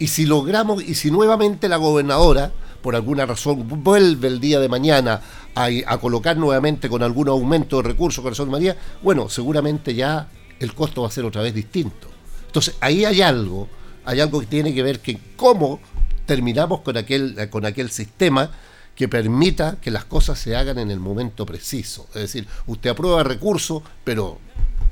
[0.01, 4.67] y si logramos, y si nuevamente la gobernadora, por alguna razón, vuelve el día de
[4.67, 5.21] mañana
[5.53, 10.27] a, colocar nuevamente con algún aumento de recursos, Corazón de María, bueno, seguramente ya
[10.59, 12.07] el costo va a ser otra vez distinto.
[12.47, 13.69] Entonces, ahí hay algo,
[14.03, 15.79] hay algo que tiene que ver que cómo
[16.25, 18.49] terminamos con aquel, con aquel sistema
[18.95, 22.07] que permita que las cosas se hagan en el momento preciso.
[22.15, 24.39] Es decir, usted aprueba recursos, pero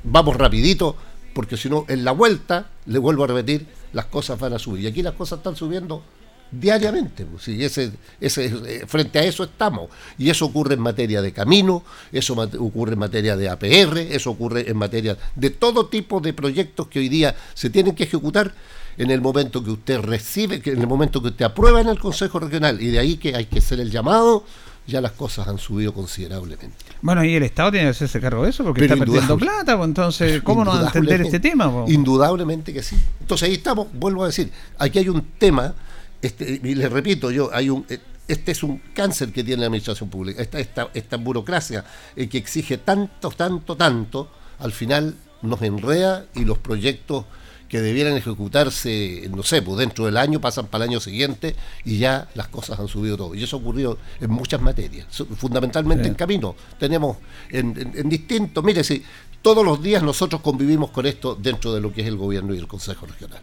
[0.04, 0.94] vamos rapidito,
[1.34, 4.84] porque si no, en la vuelta, le vuelvo a repetir, las cosas van a subir.
[4.84, 6.02] Y aquí las cosas están subiendo
[6.50, 7.24] diariamente.
[7.24, 9.90] Pues, ese, ese, eh, frente a eso estamos.
[10.18, 11.82] Y eso ocurre en materia de camino,
[12.12, 16.88] eso ocurre en materia de APR, eso ocurre en materia de todo tipo de proyectos
[16.88, 18.54] que hoy día se tienen que ejecutar
[18.98, 22.38] en el momento que usted recibe, en el momento que usted aprueba en el Consejo
[22.38, 22.80] Regional.
[22.82, 24.44] Y de ahí que hay que hacer el llamado
[24.90, 26.76] ya las cosas han subido considerablemente.
[27.00, 29.88] Bueno, y el Estado tiene que hacerse cargo de eso porque está perdiendo plata, pues,
[29.88, 31.72] entonces, ¿cómo no entender este tema?
[31.72, 31.92] Pues?
[31.92, 32.96] Indudablemente que sí.
[33.20, 35.74] Entonces ahí estamos, vuelvo a decir, aquí hay un tema,
[36.20, 37.86] este, y le repito yo, hay un...
[37.88, 41.84] Eh, este es un cáncer que tiene la administración pública, esta, esta, esta burocracia
[42.14, 44.30] eh, que exige tanto, tanto, tanto,
[44.60, 47.24] al final nos enreda y los proyectos
[47.70, 51.54] que debieran ejecutarse, no sé, pues dentro del año pasan para el año siguiente
[51.84, 53.34] y ya las cosas han subido todo.
[53.36, 55.06] Y eso ha ocurrido en muchas materias,
[55.36, 56.56] fundamentalmente en camino.
[56.80, 57.18] Tenemos
[57.48, 59.04] en, distintos, mire, si
[59.40, 62.58] todos los días nosotros convivimos con esto dentro de lo que es el gobierno y
[62.58, 63.40] el Consejo Regional.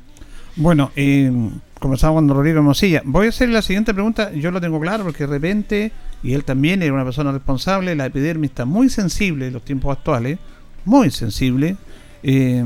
[0.57, 1.31] Bueno, eh,
[1.79, 3.01] comenzamos con Rodrigo Mosilla.
[3.05, 6.43] Voy a hacer la siguiente pregunta, yo lo tengo claro porque de repente, y él
[6.43, 10.37] también era una persona responsable, la epidermis está muy sensible en los tiempos actuales,
[10.83, 11.77] muy sensible.
[12.23, 12.65] Eh,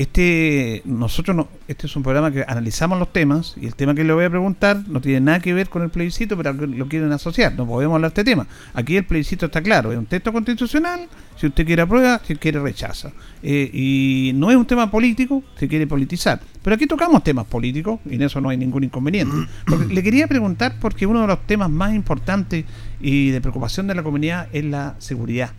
[0.00, 4.02] este, nosotros no, este es un programa que analizamos los temas y el tema que
[4.02, 7.12] le voy a preguntar no tiene nada que ver con el plebiscito, pero lo quieren
[7.12, 7.52] asociar.
[7.52, 8.46] No podemos hablar de este tema.
[8.72, 11.06] Aquí el plebiscito está claro, es un texto constitucional.
[11.36, 13.12] Si usted quiere aprueba, si quiere rechaza.
[13.42, 16.40] Eh, y no es un tema político, se quiere politizar.
[16.62, 19.36] Pero aquí tocamos temas políticos y en eso no hay ningún inconveniente.
[19.86, 22.64] le quería preguntar porque uno de los temas más importantes
[23.02, 25.52] y de preocupación de la comunidad es la seguridad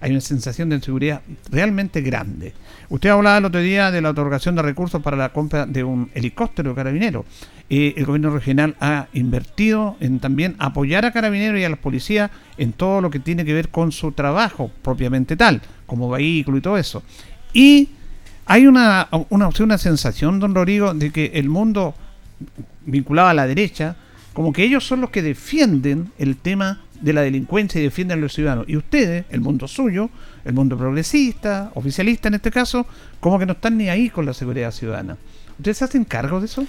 [0.00, 2.52] hay una sensación de inseguridad realmente grande.
[2.88, 6.10] Usted hablaba el otro día de la otorgación de recursos para la compra de un
[6.14, 7.24] helicóptero carabinero.
[7.70, 12.30] Eh, el gobierno regional ha invertido en también apoyar a carabineros y a las policías
[12.56, 16.60] en todo lo que tiene que ver con su trabajo propiamente tal, como vehículo y
[16.60, 17.02] todo eso.
[17.52, 17.90] Y
[18.46, 21.94] hay una, una, una sensación, don Rodrigo, de que el mundo
[22.86, 23.96] vinculado a la derecha,
[24.32, 28.20] como que ellos son los que defienden el tema de la delincuencia y defienden a
[28.20, 28.68] los ciudadanos.
[28.68, 30.10] Y ustedes, el mundo suyo,
[30.44, 32.86] el mundo progresista, oficialista en este caso,
[33.20, 35.16] como que no están ni ahí con la seguridad ciudadana.
[35.58, 36.66] ¿Ustedes se hacen cargo de eso?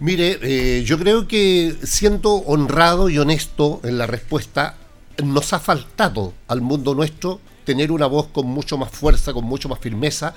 [0.00, 4.76] Mire, eh, yo creo que siendo honrado y honesto en la respuesta,
[5.22, 9.68] nos ha faltado al mundo nuestro tener una voz con mucho más fuerza, con mucho
[9.68, 10.34] más firmeza,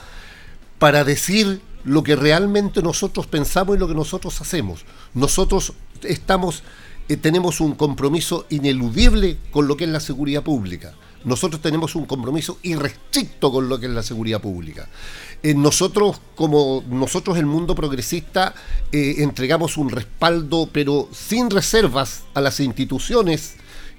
[0.80, 4.86] para decir lo que realmente nosotros pensamos y lo que nosotros hacemos.
[5.13, 6.63] Nosotros estamos
[7.10, 10.93] eh, tenemos un compromiso ineludible con lo que es la seguridad pública.
[11.24, 14.88] Nosotros tenemos un compromiso irrestricto con lo que es la seguridad pública.
[15.43, 18.53] Eh, nosotros, como nosotros el mundo progresista,
[18.91, 23.55] eh, entregamos un respaldo, pero sin reservas, a las instituciones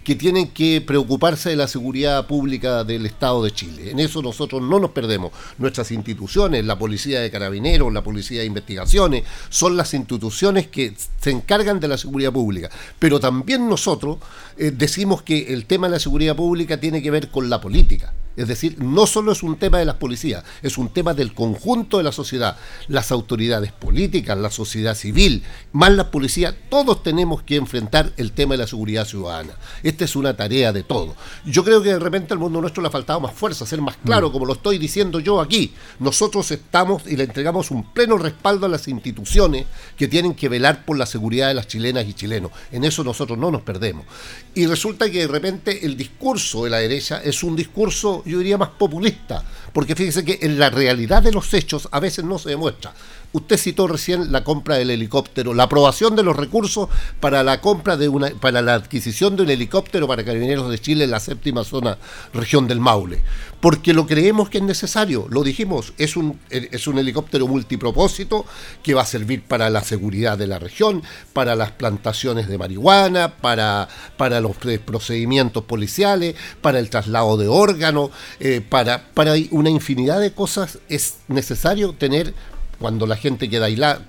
[0.08, 3.90] que tienen que preocuparse de la seguridad pública del Estado de Chile.
[3.90, 5.32] En eso nosotros no nos perdemos.
[5.58, 11.30] Nuestras instituciones, la Policía de Carabineros, la Policía de Investigaciones, son las instituciones que se
[11.30, 12.70] encargan de la seguridad pública.
[12.98, 14.16] Pero también nosotros
[14.56, 18.14] eh, decimos que el tema de la seguridad pública tiene que ver con la política.
[18.38, 21.98] Es decir, no solo es un tema de las policías, es un tema del conjunto
[21.98, 22.56] de la sociedad.
[22.86, 28.54] Las autoridades políticas, la sociedad civil, más la policía, todos tenemos que enfrentar el tema
[28.54, 29.54] de la seguridad ciudadana.
[29.82, 31.16] Esta es una tarea de todos.
[31.44, 33.96] Yo creo que de repente al mundo nuestro le ha faltado más fuerza, ser más
[34.04, 34.32] claro, mm.
[34.32, 35.74] como lo estoy diciendo yo aquí.
[35.98, 39.66] Nosotros estamos y le entregamos un pleno respaldo a las instituciones
[39.96, 42.52] que tienen que velar por la seguridad de las chilenas y chilenos.
[42.70, 44.06] En eso nosotros no nos perdemos.
[44.54, 48.58] Y resulta que de repente el discurso de la derecha es un discurso yo diría
[48.58, 49.42] más populista,
[49.72, 52.94] porque fíjese que en la realidad de los hechos a veces no se demuestra.
[53.30, 56.88] Usted citó recién la compra del helicóptero, la aprobación de los recursos
[57.20, 61.04] para la compra de una, para la adquisición de un helicóptero para Carabineros de Chile
[61.04, 61.98] en la séptima zona
[62.32, 63.22] región del Maule.
[63.60, 68.46] Porque lo creemos que es necesario, lo dijimos, es un, es un helicóptero multipropósito
[68.82, 71.02] que va a servir para la seguridad de la región,
[71.34, 78.10] para las plantaciones de marihuana, para, para los procedimientos policiales, para el traslado de órganos,
[78.40, 82.34] eh, para, para una infinidad de cosas es necesario tener
[82.78, 84.06] cuando la gente queda aislada.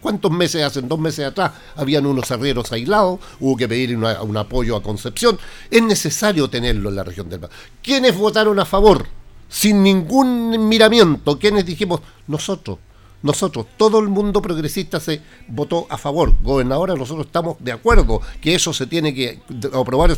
[0.00, 0.88] ¿Cuántos meses hacen?
[0.88, 5.38] Dos meses atrás habían unos arrieros aislados, hubo que pedir un apoyo a Concepción.
[5.70, 7.50] Es necesario tenerlo en la región del Mar.
[7.80, 9.06] ¿Quiénes votaron a favor?
[9.48, 11.38] Sin ningún miramiento.
[11.38, 12.00] ¿Quiénes dijimos?
[12.26, 12.78] Nosotros.
[13.22, 16.34] Nosotros, todo el mundo progresista se votó a favor.
[16.42, 20.10] Gobernadora, nosotros estamos de acuerdo que eso se tiene que aprobar.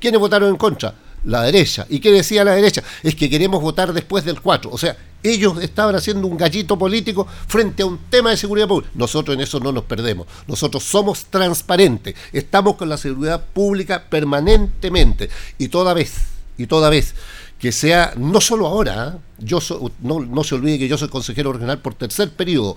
[0.00, 0.92] ¿Quiénes votaron en contra?
[1.24, 1.86] La derecha.
[1.88, 2.82] ¿Y qué decía la derecha?
[3.02, 4.70] Es que queremos votar después del 4.
[4.70, 8.90] O sea, ellos estaban haciendo un gallito político frente a un tema de seguridad pública.
[8.94, 10.26] Nosotros en eso no nos perdemos.
[10.46, 12.14] Nosotros somos transparentes.
[12.32, 15.28] Estamos con la seguridad pública permanentemente.
[15.58, 16.14] Y toda vez,
[16.56, 17.14] y toda vez
[17.58, 19.20] que sea, no solo ahora, ¿eh?
[19.38, 19.58] yo
[20.00, 22.76] no, no se olvide que yo soy consejero regional por tercer periodo,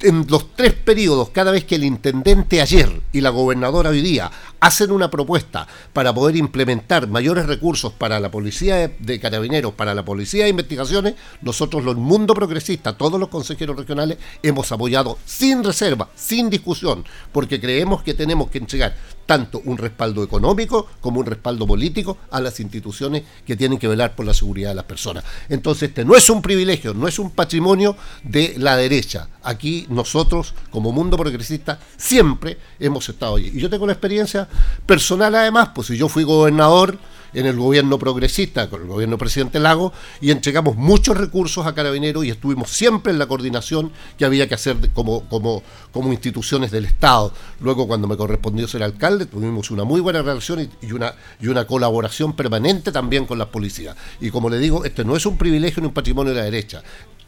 [0.00, 4.30] en los tres periodos, cada vez que el intendente ayer y la gobernadora hoy día
[4.60, 10.04] hacen una propuesta para poder implementar mayores recursos para la policía de, carabineros, para la
[10.04, 16.08] policía de investigaciones, nosotros, los mundo progresista, todos los consejeros regionales, hemos apoyado sin reserva,
[16.14, 18.94] sin discusión, porque creemos que tenemos que entregar
[19.28, 24.16] tanto un respaldo económico como un respaldo político a las instituciones que tienen que velar
[24.16, 25.22] por la seguridad de las personas.
[25.50, 29.28] Entonces, este no es un privilegio, no es un patrimonio de la derecha.
[29.42, 33.50] Aquí nosotros, como mundo progresista, siempre hemos estado allí.
[33.52, 34.48] Y yo tengo la experiencia
[34.86, 36.98] personal además, pues si yo fui gobernador,
[37.34, 42.24] en el gobierno progresista, con el gobierno presidente Lago, y entregamos muchos recursos a Carabineros
[42.24, 45.62] y estuvimos siempre en la coordinación que había que hacer como, como,
[45.92, 47.32] como instituciones del Estado.
[47.60, 51.66] Luego, cuando me correspondió ser alcalde, tuvimos una muy buena relación y, una, y una
[51.66, 53.96] colaboración permanente también con las policías.
[54.20, 56.82] Y como le digo, este no es un privilegio ni un patrimonio de la derecha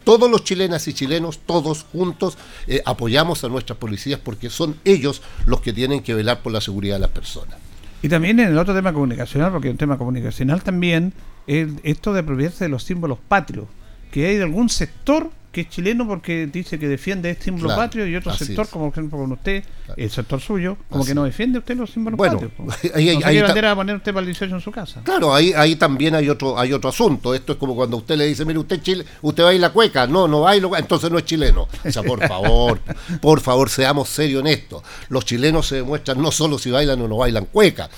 [0.04, 5.20] todos los chilenas y chilenos, todos juntos, eh, apoyamos a nuestras policías porque son ellos
[5.44, 7.69] los que tienen que velar por la seguridad de las personas.
[8.02, 11.12] Y también en el otro tema comunicacional, porque un tema comunicacional también,
[11.46, 13.66] es esto de apropiarse de los símbolos patrios,
[14.10, 18.06] que hay de algún sector que es chileno porque dice que defiende este símbolo patrio
[18.06, 19.64] y otro sector, como por ejemplo con usted,
[19.96, 22.52] el sector suyo, como que no defiende usted los símbolos patrios.
[22.94, 25.00] Ahí, ahí, ahí bandera a poner usted para el 18 en su casa.
[25.02, 27.34] Claro, ahí, ahí también hay otro hay otro asunto.
[27.34, 29.70] Esto es como cuando usted le dice, mire, usted Chile, usted va a ir la
[29.70, 30.06] cueca.
[30.06, 31.68] No, no va a ir entonces no es chileno.
[31.84, 32.80] O sea, por favor,
[33.20, 34.82] por favor, seamos serios en esto.
[35.08, 37.90] Los chilenos se demuestran no solo si bailan o no bailan cueca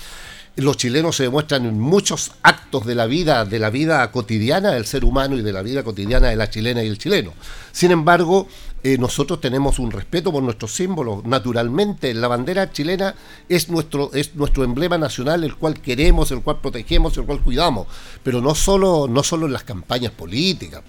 [0.55, 4.85] los chilenos se demuestran en muchos actos de la vida, de la vida cotidiana del
[4.85, 7.33] ser humano y de la vida cotidiana de la chilena y el chileno.
[7.71, 8.47] Sin embargo,
[8.83, 11.23] eh, nosotros tenemos un respeto por nuestros símbolos.
[11.25, 13.15] Naturalmente, la bandera chilena
[13.49, 17.87] es nuestro, es nuestro emblema nacional, el cual queremos, el cual protegemos, el cual cuidamos.
[18.21, 20.83] Pero no solo, no solo en las campañas políticas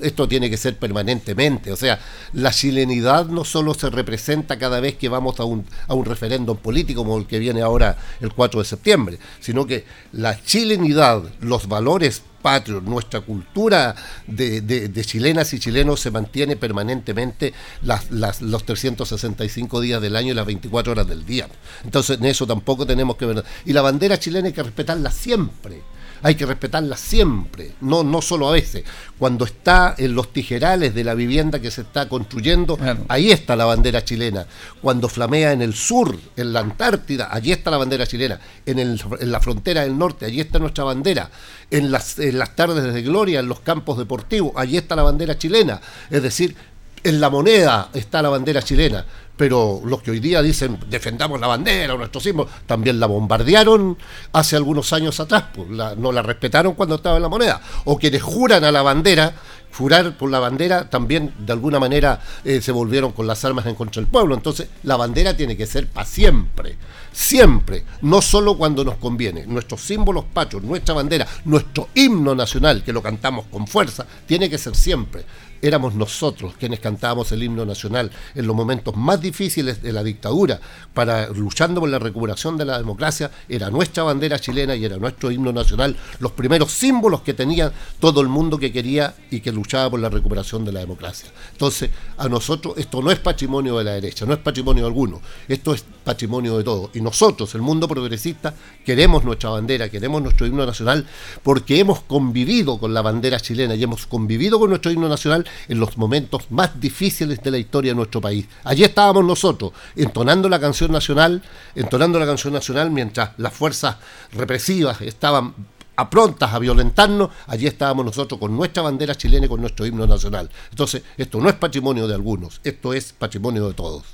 [0.00, 1.72] esto tiene que ser permanentemente.
[1.72, 2.00] O sea,
[2.32, 6.56] la chilenidad no solo se representa cada vez que vamos a un, a un referéndum
[6.56, 11.68] político como el que viene ahora el 4 de septiembre, sino que la chilenidad, los
[11.68, 13.94] valores patrios, nuestra cultura
[14.26, 20.32] de, de, chilenas y chilenos se mantiene permanentemente las, las, los 365 días del año
[20.32, 21.48] y las 24 horas del día.
[21.84, 23.44] Entonces, en eso tampoco tenemos que ver.
[23.64, 25.80] Y la bandera chilena hay que respetarla siempre
[26.24, 28.82] hay que respetarla siempre, no, no solo a veces.
[29.18, 33.66] Cuando está en los tijerales de la vivienda que se está construyendo, ahí está la
[33.66, 34.46] bandera chilena.
[34.80, 38.40] Cuando flamea en el sur, en la Antártida, allí está la bandera chilena.
[38.64, 41.30] En, el, en la frontera del norte, allí está nuestra bandera.
[41.70, 45.36] En las, en las tardes de gloria, en los campos deportivos, allí está la bandera
[45.36, 45.78] chilena.
[46.08, 46.56] Es decir,
[47.02, 49.04] en la moneda está la bandera chilena,
[49.36, 53.98] pero los que hoy día dicen defendamos la bandera, nuestro símbolo, también la bombardearon
[54.32, 57.60] hace algunos años atrás, pues no la respetaron cuando estaba en la moneda.
[57.84, 59.34] O quienes juran a la bandera,
[59.76, 63.74] jurar por la bandera, también de alguna manera eh, se volvieron con las armas en
[63.74, 64.34] contra del pueblo.
[64.34, 66.76] Entonces, la bandera tiene que ser para siempre,
[67.12, 69.46] siempre, no solo cuando nos conviene.
[69.46, 74.58] Nuestros símbolos pachos, nuestra bandera, nuestro himno nacional, que lo cantamos con fuerza, tiene que
[74.58, 75.24] ser siempre
[75.64, 80.60] éramos nosotros quienes cantábamos el himno nacional en los momentos más difíciles de la dictadura,
[80.92, 85.30] para luchando por la recuperación de la democracia, era nuestra bandera chilena y era nuestro
[85.30, 89.90] himno nacional, los primeros símbolos que tenía todo el mundo que quería y que luchaba
[89.90, 91.30] por la recuperación de la democracia.
[91.52, 91.88] Entonces,
[92.18, 95.82] a nosotros esto no es patrimonio de la derecha, no es patrimonio alguno, esto es
[96.04, 96.90] patrimonio de todos.
[96.92, 98.54] Y nosotros, el mundo progresista,
[98.84, 101.06] queremos nuestra bandera, queremos nuestro himno nacional,
[101.42, 105.78] porque hemos convivido con la bandera chilena y hemos convivido con nuestro himno nacional en
[105.78, 108.46] los momentos más difíciles de la historia de nuestro país.
[108.64, 111.42] Allí estábamos nosotros, entonando la canción nacional,
[111.74, 113.96] entonando la canción nacional mientras las fuerzas
[114.32, 115.54] represivas estaban
[115.96, 120.50] aprontas a violentarnos, allí estábamos nosotros con nuestra bandera chilena y con nuestro himno nacional.
[120.70, 124.04] Entonces, esto no es patrimonio de algunos, esto es patrimonio de todos.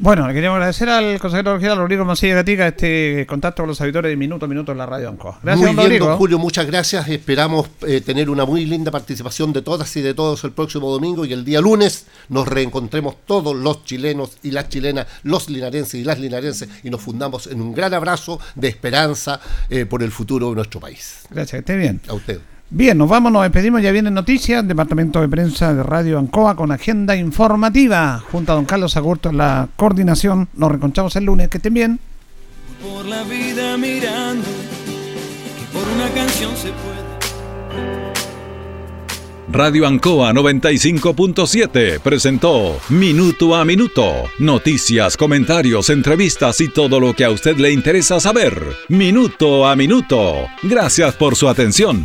[0.00, 4.10] Bueno, le queríamos agradecer al consejero regional Rodrigo Mancilla Gatica este contacto con los auditores
[4.10, 5.40] de Minuto a Minuto en la radio Ancoa.
[5.42, 7.08] Gracias, muy bien, don Julio, muchas gracias.
[7.08, 11.24] Esperamos eh, tener una muy linda participación de todas y de todos el próximo domingo
[11.24, 16.04] y el día lunes nos reencontremos todos los chilenos y las chilenas, los linarenses y
[16.04, 20.50] las linarenses y nos fundamos en un gran abrazo de esperanza eh, por el futuro
[20.50, 21.22] de nuestro país.
[21.28, 22.00] Gracias, que esté bien.
[22.06, 22.38] A usted.
[22.70, 26.70] Bien, nos vamos, nos despedimos, ya vienen noticias, Departamento de Prensa de Radio Ancoa con
[26.70, 31.56] agenda informativa, junto a don Carlos Agurto en la coordinación, nos reconchamos el lunes, que
[31.56, 31.98] estén bien.
[32.82, 34.46] Por la vida mirando,
[35.72, 36.98] por una canción se puede.
[39.50, 44.24] Radio Ancoa 95.7 presentó Minuto a Minuto.
[44.38, 48.62] Noticias, comentarios, entrevistas y todo lo que a usted le interesa saber.
[48.88, 50.34] Minuto a Minuto.
[50.64, 52.04] Gracias por su atención.